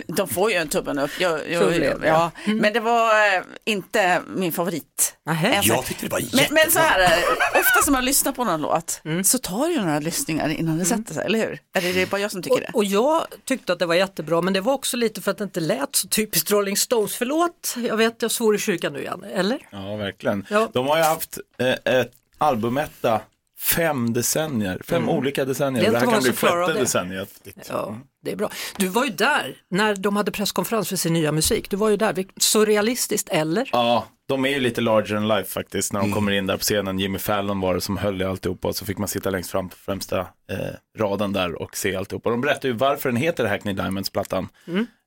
de 0.07 0.29
får 0.29 0.51
ju 0.51 0.57
en 0.57 0.69
tummen 0.69 0.99
upp. 0.99 1.11
Jag, 1.21 1.51
jag, 1.51 1.71
det. 1.71 1.97
ja. 2.05 2.31
Men 2.47 2.73
det 2.73 2.81
var 2.81 3.35
eh, 3.37 3.43
inte 3.65 4.23
min 4.37 4.53
favorit. 4.53 5.15
Så- 5.63 5.69
jag 5.69 5.85
tyckte 5.87 6.07
det 6.07 6.13
var 6.13 6.21
Men, 6.21 6.29
jättebra. 6.29 6.63
men 6.65 6.71
så 6.73 6.79
här, 6.79 7.01
eh, 7.03 7.61
ofta 7.61 7.83
som 7.85 7.93
man 7.93 8.05
lyssnar 8.05 8.33
på 8.33 8.45
någon 8.45 8.61
låt 8.63 9.01
Mm. 9.05 9.25
så 9.25 9.39
tar 9.39 9.67
det 9.69 9.73
ju 9.75 9.81
några 9.81 9.99
lyssningar 9.99 10.49
innan 10.65 10.79
det 10.79 10.85
sätter 10.85 11.15
sig, 11.15 11.27
eller 11.27 11.39
hur? 11.39 11.59
Eller 11.75 11.89
är 11.89 11.95
det 11.95 12.11
bara 12.11 12.21
jag 12.21 12.31
som 12.31 12.43
tycker 12.43 12.61
det? 12.61 12.69
Och, 12.69 12.75
och 12.75 12.85
jag 12.85 13.27
tyckte 13.45 13.73
att 13.73 13.79
det 13.79 13.87
var 13.87 13.95
jättebra 13.95 14.41
men 14.41 14.53
det 14.53 14.61
var 14.61 14.73
också 14.73 14.97
lite 14.97 15.21
för 15.21 15.31
att 15.31 15.39
det 15.39 15.45
inte 15.45 15.61
lät 15.61 15.97
så 15.97 16.09
typiskt 16.09 16.51
Rolling 16.51 16.77
Stones. 16.77 17.17
Förlåt, 17.17 17.77
jag 17.89 17.97
vet 17.97 18.23
jag 18.23 18.31
svor 18.31 18.55
i 18.55 18.59
kyrkan 18.59 18.93
nu 18.93 19.01
igen, 19.01 19.25
eller? 19.35 19.59
Ja, 19.71 19.97
verkligen. 19.97 20.47
Ja. 20.51 20.69
De 20.73 20.87
har 20.87 20.97
ju 20.97 21.03
haft 21.03 21.39
eh, 21.59 21.95
ett 21.95 22.13
albumetta 22.39 23.21
fem 23.59 24.13
decennier, 24.13 24.81
fem 24.85 25.09
olika 25.09 25.45
decennier. 25.45 25.85
Det 25.85 25.91
Det, 25.91 25.99
här 25.99 26.07
kan 26.07 26.23
bli 26.23 26.33
sjätte 26.33 26.73
det. 26.73 26.81
decenniet. 26.81 27.29
Ja, 27.69 27.99
det 28.25 28.33
är 28.33 28.37
bra. 28.37 28.51
Du 28.79 28.89
var 28.89 29.05
ju 29.05 29.11
där 29.11 29.57
när 29.71 29.97
de 29.97 30.17
hade 30.17 30.31
presskonferens 30.31 30.89
för 30.89 30.97
sin 30.97 31.13
nya 31.13 31.33
musik. 31.33 31.71
Du 31.71 31.77
var 31.77 31.91
ju 31.91 31.97
där, 31.97 32.25
surrealistiskt 32.37 33.29
eller? 33.29 33.69
Ja, 33.73 34.07
de 34.29 34.45
är 34.45 34.49
ju 34.49 34.61
lite 34.61 34.81
larger 34.81 35.15
than 35.15 35.29
life 35.29 35.51
faktiskt 35.51 35.93
när 35.93 36.01
de 36.01 36.13
kommer 36.13 36.33
in 36.33 36.47
där 36.47 36.57
på 36.57 36.63
scenen. 36.63 36.99
Jimmy 36.99 37.19
Fallon 37.19 37.61
var 37.61 37.75
det 37.75 37.81
som 37.81 37.97
höll 37.97 38.23
i 38.23 38.25
alltihopa 38.25 38.69
och 38.69 38.77
så 38.77 38.85
fick 38.85 38.99
man 38.99 39.09
sitta 39.09 39.31
längst 39.31 39.51
fram 39.51 39.69
på 39.69 39.77
främsta 39.77 40.21
eh, 40.21 40.57
raden 40.99 41.33
där 41.33 41.63
och 41.63 41.77
se 41.77 41.97
alltihopa. 41.97 42.31
De 42.31 42.41
berättar 42.41 42.69
ju 42.69 42.75
varför 42.75 43.09
den 43.09 43.17
heter 43.17 43.45
Hackney 43.47 43.75
Diamonds-plattan. 43.75 44.49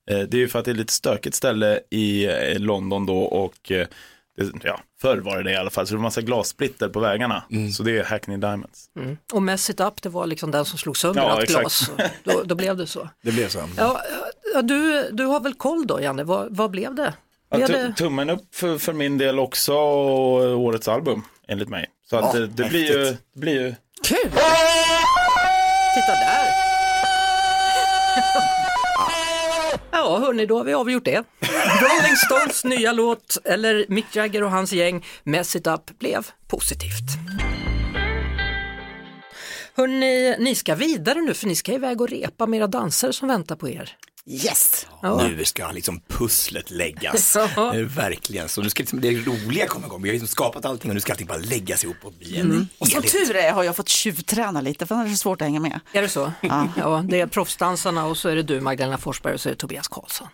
Eh, 0.09 0.19
det 0.19 0.33
är 0.37 0.39
ju 0.39 0.47
för 0.47 0.59
att 0.59 0.65
det 0.65 0.71
är 0.71 0.73
ett 0.73 0.77
lite 0.79 0.93
stökigt 0.93 1.35
ställe 1.35 1.79
i 1.91 2.25
eh, 2.25 2.59
London 2.59 3.05
då 3.05 3.19
och 3.19 3.71
eh, 3.71 3.87
det, 4.37 4.51
ja, 4.63 4.79
förr 5.01 5.17
var 5.17 5.37
det 5.37 5.43
det 5.43 5.51
i 5.51 5.55
alla 5.55 5.69
fall, 5.69 5.87
så 5.87 5.93
det 5.93 5.97
var 5.97 6.03
massa 6.03 6.21
glassplitter 6.21 6.89
på 6.89 6.99
vägarna. 6.99 7.43
Så 7.73 7.83
det 7.83 7.97
är 7.97 8.03
Hackney 8.03 8.37
Diamonds. 8.37 8.85
Och 9.33 9.41
Mess 9.41 9.69
It 9.69 9.79
Up, 9.79 10.01
det 10.01 10.09
var 10.09 10.27
liksom 10.27 10.51
den 10.51 10.65
som 10.65 10.77
slog 10.79 10.97
sönder 10.97 11.21
Ja, 11.21 11.29
allt 11.31 11.43
exakt. 11.43 11.61
glas. 11.61 11.91
Då, 12.23 12.43
då 12.43 12.55
blev 12.55 12.77
det 12.77 12.87
så. 12.87 13.09
Det 13.23 13.31
blev 13.31 13.49
så. 13.49 13.59
Ja, 13.77 14.01
ja, 14.53 14.61
du, 14.61 15.09
du 15.11 15.25
har 15.25 15.39
väl 15.39 15.53
koll 15.53 15.87
då 15.87 16.01
Janne, 16.01 16.23
vad, 16.23 16.55
vad 16.55 16.71
blev 16.71 16.95
det? 16.95 17.13
Ja, 17.49 17.67
det? 17.67 17.93
tummen 17.97 18.29
upp 18.29 18.55
för, 18.55 18.77
för 18.77 18.93
min 18.93 19.17
del 19.17 19.39
också 19.39 19.73
och 19.73 20.59
årets 20.59 20.87
album 20.87 21.21
enligt 21.47 21.69
mig. 21.69 21.85
Så 22.09 22.17
att 22.17 22.33
Ja, 22.33 22.39
det, 22.39 22.47
det, 22.47 22.69
blir 22.69 22.91
ju, 22.91 23.03
det 23.33 23.39
blir 23.39 23.53
ju 23.53 23.75
Kul! 24.03 24.31
Titta 25.95 26.11
där! 26.13 26.66
Ja, 30.07 30.19
hörni, 30.19 30.45
då 30.45 30.57
har 30.57 30.63
vi 30.63 30.73
avgjort 30.73 31.05
det. 31.05 31.23
Rolling 31.81 32.15
Stones 32.25 32.63
nya 32.63 32.91
låt, 32.91 33.37
eller 33.43 33.85
Mick 33.89 34.15
Jagger 34.15 34.43
och 34.43 34.51
hans 34.51 34.73
gäng, 34.73 35.05
Mess 35.23 35.55
It 35.55 35.67
Up, 35.67 35.99
blev 35.99 36.27
positivt. 36.47 37.03
Hörni, 39.75 40.35
ni 40.39 40.55
ska 40.55 40.75
vidare 40.75 41.21
nu 41.21 41.33
för 41.33 41.47
ni 41.47 41.55
ska 41.55 41.73
iväg 41.73 42.01
och 42.01 42.09
repa 42.09 42.45
med 42.45 42.57
era 42.57 42.67
dansare 42.67 43.13
som 43.13 43.27
väntar 43.27 43.55
på 43.55 43.69
er. 43.69 43.97
Yes! 44.29 44.87
Ja. 45.01 45.27
Nu 45.27 45.45
ska 45.45 45.71
liksom 45.71 45.99
pusslet 46.07 46.71
läggas. 46.71 47.37
Ja. 47.55 47.73
Är 47.73 47.83
verkligen 47.83 48.49
så. 48.49 48.61
Nu 48.61 48.69
ska 48.69 48.81
liksom 48.81 49.01
det 49.01 49.11
roliga 49.11 49.67
komma 49.67 49.85
igång. 49.85 50.01
Vi 50.01 50.09
har 50.09 50.13
liksom 50.13 50.27
skapat 50.27 50.65
allting 50.65 50.91
och 50.91 50.95
nu 50.95 51.01
ska 51.01 51.13
allting 51.13 51.27
bara 51.27 51.37
läggas 51.37 51.83
ihop 51.83 51.97
och 52.03 52.13
bli 52.13 52.37
en 52.37 52.67
Och 52.77 52.87
som 52.87 53.01
tur 53.01 53.35
är 53.35 53.51
har 53.51 53.63
jag 53.63 53.75
fått 53.75 53.89
tjuvträna 53.89 54.61
lite 54.61 54.85
för 54.85 54.95
annars 54.95 55.05
är 55.07 55.11
det 55.11 55.17
svårt 55.17 55.41
att 55.41 55.45
hänga 55.45 55.59
med. 55.59 55.79
Är 55.93 56.01
det 56.01 56.09
så? 56.09 56.31
Ja. 56.41 57.03
det 57.09 57.19
är 57.19 57.27
proffsdansarna 57.27 58.05
och 58.05 58.17
så 58.17 58.29
är 58.29 58.35
det 58.35 58.43
du 58.43 58.61
Magdalena 58.61 58.97
Forsberg 58.97 59.33
och 59.33 59.41
så 59.41 59.49
är 59.49 59.53
det 59.53 59.59
Tobias 59.59 59.87
Karlsson. 59.87 60.27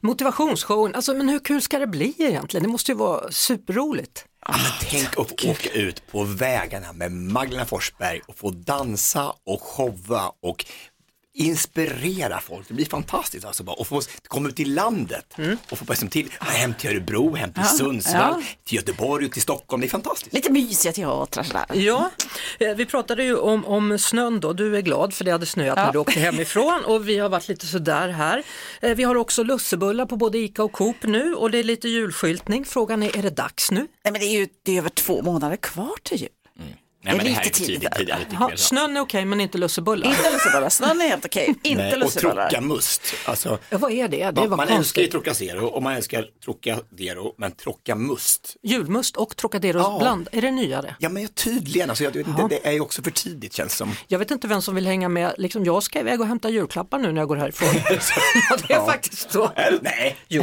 Motivationsshowen, 0.00 0.94
alltså 0.94 1.14
men 1.14 1.28
hur 1.28 1.38
kul 1.38 1.62
ska 1.62 1.78
det 1.78 1.86
bli 1.86 2.14
egentligen? 2.18 2.62
Det 2.64 2.70
måste 2.70 2.92
ju 2.92 2.98
vara 2.98 3.32
superroligt. 3.32 4.24
Ja, 4.46 4.54
men 4.56 4.90
tänk 4.90 5.08
att 5.18 5.40
få 5.40 5.50
åka 5.50 5.70
ut 5.70 6.06
på 6.12 6.24
vägarna 6.24 6.92
med 6.92 7.12
Magdalena 7.12 7.66
Forsberg 7.66 8.20
och 8.28 8.38
få 8.38 8.50
dansa 8.50 9.32
och 9.46 9.62
showa 9.62 10.32
och 10.42 10.64
inspirera 11.40 12.40
folk. 12.40 12.68
Det 12.68 12.74
blir 12.74 12.86
fantastiskt 12.86 13.44
alltså 13.46 13.62
bara. 13.62 13.76
Och 13.76 13.86
få 13.86 14.02
komma 14.28 14.48
ut 14.48 14.60
i 14.60 14.64
landet 14.64 15.34
och 15.70 15.78
få 15.78 15.84
liksom 15.88 16.08
till, 16.08 16.30
hem 16.40 16.74
till 16.74 16.90
Örebro, 16.90 17.34
hem 17.34 17.52
till 17.52 17.64
Sundsvall, 17.64 18.42
till 18.64 18.76
Göteborg 18.76 19.30
till 19.30 19.42
Stockholm. 19.42 19.80
Det 19.80 19.86
är 19.86 19.88
fantastiskt. 19.88 20.32
Lite 20.34 20.52
mysiga 20.52 20.92
teatrar 20.92 21.44
sådär. 21.44 21.64
Ja, 21.74 22.10
eh, 22.58 22.74
vi 22.74 22.86
pratade 22.86 23.24
ju 23.24 23.36
om, 23.36 23.64
om 23.66 23.98
snön 23.98 24.40
då, 24.40 24.52
du 24.52 24.76
är 24.76 24.80
glad 24.80 25.14
för 25.14 25.24
det 25.24 25.30
hade 25.30 25.46
snöat 25.46 25.76
när 25.76 25.92
du 25.92 25.98
åkte 25.98 26.20
hemifrån 26.20 26.84
och 26.84 27.08
vi 27.08 27.18
har 27.18 27.28
varit 27.28 27.48
lite 27.48 27.66
sådär 27.66 28.08
här. 28.08 28.42
Eh, 28.82 28.94
Vi 28.94 29.02
har 29.02 29.14
också 29.14 29.42
lussebullar 29.42 30.06
på 30.06 30.16
både 30.16 30.38
ICA 30.38 30.62
och 30.64 30.72
Coop 30.72 30.96
nu 31.02 31.34
och 31.34 31.50
det 31.50 31.58
är 31.58 31.64
lite 31.64 31.88
julskyltning. 31.88 32.64
Frågan 32.64 33.02
är, 33.02 33.16
är 33.18 33.22
det 33.22 33.30
dags 33.30 33.70
nu? 33.70 33.80
Nej 34.04 34.12
men 34.12 34.20
det 34.20 34.26
är 34.26 34.38
ju 34.40 34.48
det 34.62 34.72
är 34.72 34.78
över 34.78 34.90
två 34.90 35.22
månader 35.22 35.56
kvar 35.56 35.92
till 36.02 36.20
jul. 36.20 36.28
Nej, 37.02 37.16
men 37.16 37.26
är 37.26 37.30
det 37.30 37.36
här 37.36 37.40
är 37.46 37.50
tidigt. 37.50 37.66
tidigt 37.66 37.94
tidigt, 37.94 38.14
jag. 38.40 38.58
snön 38.58 38.96
är 38.96 39.00
okej 39.00 39.24
men 39.24 39.40
inte 39.40 39.58
lussebullar. 39.58 40.06
Inte 40.08 40.30
lussebullar, 40.32 40.68
snön 40.68 41.00
är 41.00 41.08
helt 41.08 41.24
okej. 41.24 41.54
Inte 41.62 41.82
Nej, 41.82 41.92
och 41.92 41.98
lussebullar. 41.98 42.48
Trockamust. 42.50 43.02
Alltså, 43.24 43.58
Ja, 43.70 43.78
vad 43.78 43.92
är 43.92 44.08
det? 44.08 44.30
Det 44.30 44.40
Ja, 44.40 44.56
man 44.56 44.68
älskar 44.68 45.02
ju 45.02 45.08
konstigt. 45.08 45.10
Trocacero 45.50 45.66
och 45.66 45.82
man 45.82 45.92
älskar 45.94 46.26
Trocadero, 46.44 47.34
men 47.38 47.52
Trocamust. 47.52 48.56
Julmust 48.62 49.16
och 49.16 49.36
Trocadero 49.36 49.78
Ja. 49.78 49.96
bland, 50.00 50.28
är 50.32 50.42
det 50.42 50.50
nyare? 50.50 50.94
Ja 50.98 51.08
men 51.08 51.28
tydligen, 51.28 51.90
alltså, 51.90 52.04
jag, 52.04 52.10
vet 52.12 52.26
inte, 52.26 52.46
det 52.48 52.66
är 52.68 52.72
ju 52.72 52.80
också 52.80 53.02
för 53.02 53.10
tidigt 53.10 53.52
känns 53.52 53.76
som. 53.76 53.92
Jag 54.08 54.18
vet 54.18 54.30
inte 54.30 54.48
vem 54.48 54.62
som 54.62 54.74
vill 54.74 54.86
hänga 54.86 55.08
med, 55.08 55.34
liksom 55.38 55.64
jag 55.64 55.82
ska 55.82 56.00
iväg 56.00 56.20
och 56.20 56.26
hämta 56.26 56.48
julklappar 56.50 56.98
nu 56.98 57.12
när 57.12 57.20
jag 57.20 57.28
går 57.28 57.36
härifrån. 57.36 57.68
ja, 58.50 58.56
det 58.68 58.74
är 58.74 58.86
faktiskt 58.86 59.30
så. 59.32 59.50
Nej. 59.82 60.16
Jo, 60.28 60.42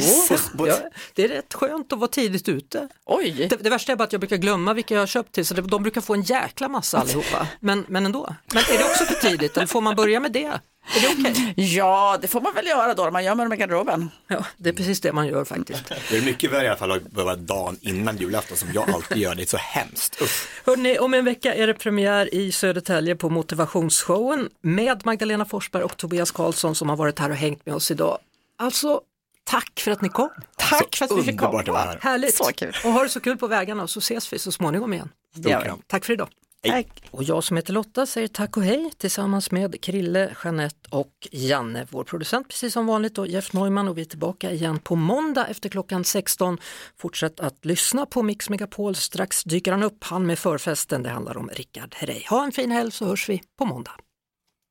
ja, 0.68 0.76
det 1.14 1.24
är 1.24 1.28
rätt 1.28 1.54
skönt 1.54 1.94
att 1.94 2.00
vara 2.00 2.08
tidigt 2.10 2.50
ute. 2.50 2.88
Oj, 3.06 3.48
Det, 3.50 3.56
det 3.64 3.70
värsta 3.70 3.92
är 3.92 3.96
bara 3.96 4.04
att 4.04 4.12
jag 4.12 4.20
brukar 4.22 4.38
glömma 4.38 4.74
vilka 4.74 4.94
jag 4.94 5.02
har 5.02 5.08
köpt 5.08 5.32
till 5.32 5.46
så 5.46 5.54
det, 5.54 5.62
de 5.62 5.84
brukar 5.84 6.02
få 6.02 6.14
en 6.14 6.22
jäkla 6.22 6.47
jäkla 6.48 6.68
massa 6.70 6.98
allihopa, 6.98 7.48
men, 7.60 7.86
men 7.88 8.06
ändå. 8.06 8.36
Men 8.54 8.64
är 8.64 8.78
det 8.78 8.84
också 8.84 9.06
för 9.06 9.30
tidigt 9.30 9.58
eller 9.58 9.68
får 9.68 9.82
man 9.82 9.96
börja 9.96 10.20
med 10.20 10.32
det? 10.32 10.60
Är 10.96 11.02
det 11.02 11.08
okej? 11.08 11.54
Ja, 11.76 12.18
det 12.22 12.28
får 12.28 12.42
man 12.42 12.54
väl 12.54 12.68
göra 12.68 12.94
då, 12.94 13.12
man 13.12 13.24
gör 13.24 13.36
med 13.36 13.46
dem 13.46 13.54
i 13.54 13.58
garderoben. 13.58 14.10
Ja, 14.28 14.46
det 14.58 14.70
är 14.70 14.74
precis 14.74 15.02
det 15.02 15.14
man 15.14 15.28
gör 15.28 15.46
faktiskt. 15.46 15.84
Det 16.10 16.18
är 16.18 16.22
mycket 16.22 16.52
värre 16.52 16.64
i 16.64 16.68
alla 16.68 16.78
fall 16.78 16.92
att 16.92 17.12
börja 17.12 17.36
dagen 17.36 17.78
innan 17.82 18.18
julafton 18.18 18.58
som 18.58 18.70
jag 18.74 18.90
alltid 18.90 19.18
gör. 19.18 19.36
Det 19.36 19.42
är 19.42 19.46
så 19.46 19.58
hemskt. 19.58 20.22
Uff. 20.22 20.62
Hörrni, 20.66 21.00
om 21.00 21.14
en 21.14 21.26
vecka 21.26 21.54
är 21.54 21.68
det 21.68 21.74
premiär 21.74 22.34
i 22.34 22.52
Södertälje 22.52 23.16
på 23.16 23.30
motivationsshowen 23.30 24.50
med 24.62 25.06
Magdalena 25.06 25.46
Forsberg 25.46 25.84
och 25.84 25.98
Tobias 25.98 26.32
Karlsson 26.32 26.76
som 26.76 26.90
har 26.90 26.96
varit 26.96 27.20
här 27.20 27.30
och 27.30 27.36
hängt 27.36 27.66
med 27.66 27.76
oss 27.76 27.92
idag. 27.92 28.18
Alltså, 28.60 29.02
tack 29.48 29.80
för 29.80 29.92
att 29.92 30.02
ni 30.02 30.10
kom. 30.10 30.30
Tack 30.56 30.96
för 30.96 31.06
att 31.06 31.12
vi 31.12 31.24
fick 31.24 31.42
Underbart 31.42 31.68
att 31.68 31.74
vara 31.74 31.84
komma. 31.84 31.92
här. 31.92 32.00
Härligt. 32.02 32.36
Så 32.36 32.44
kul. 32.44 32.76
Och 32.86 32.92
ha 32.92 33.04
det 33.04 33.10
så 33.10 33.20
kul 33.20 33.38
på 33.38 33.48
vägarna 33.48 33.84
och 33.84 33.90
så 33.90 34.00
ses 34.00 34.34
vi 34.34 34.40
så 34.40 34.52
småningom 34.52 34.94
igen. 34.94 35.10
Det 35.34 35.58
vi. 35.64 35.72
Tack 35.88 36.06
för 36.06 36.14
idag. 36.14 36.30
Tack. 36.68 37.04
Och 37.12 37.24
jag 37.24 37.44
som 37.44 37.58
heter 37.58 37.74
Lotta 37.74 38.06
säger 38.06 38.28
tack 38.28 38.58
och 38.58 38.64
hej 38.64 38.92
tillsammans 38.98 39.52
med 39.52 39.82
Krille, 39.82 40.36
Jeanette 40.44 40.90
och 40.90 41.28
Janne, 41.32 41.88
vår 41.92 42.04
producent 42.04 42.48
precis 42.48 42.74
som 42.74 42.88
vanligt 42.88 43.18
och 43.18 43.28
Jeff 43.28 43.54
Neumann 43.54 43.88
och 43.88 43.98
vi 43.98 44.02
är 44.02 44.06
tillbaka 44.06 44.52
igen 44.52 44.80
på 44.80 44.96
måndag 44.96 45.48
efter 45.48 45.70
klockan 45.70 46.04
16. 46.04 46.58
Fortsätt 46.98 47.40
att 47.40 47.66
lyssna 47.66 48.06
på 48.06 48.24
Mix 48.24 48.50
Megapol, 48.50 48.96
strax 48.96 49.44
dyker 49.44 49.72
han 49.72 49.84
upp, 49.84 50.04
han 50.04 50.26
med 50.26 50.40
förfesten, 50.40 51.04
det 51.04 51.10
handlar 51.10 51.38
om 51.38 51.50
Rickard 51.54 51.96
Herrey. 51.96 52.24
Ha 52.30 52.44
en 52.44 52.52
fin 52.52 52.72
helg 52.72 52.92
så 52.92 53.06
hörs 53.06 53.30
vi 53.30 53.42
på 53.58 53.66
måndag. 53.66 53.92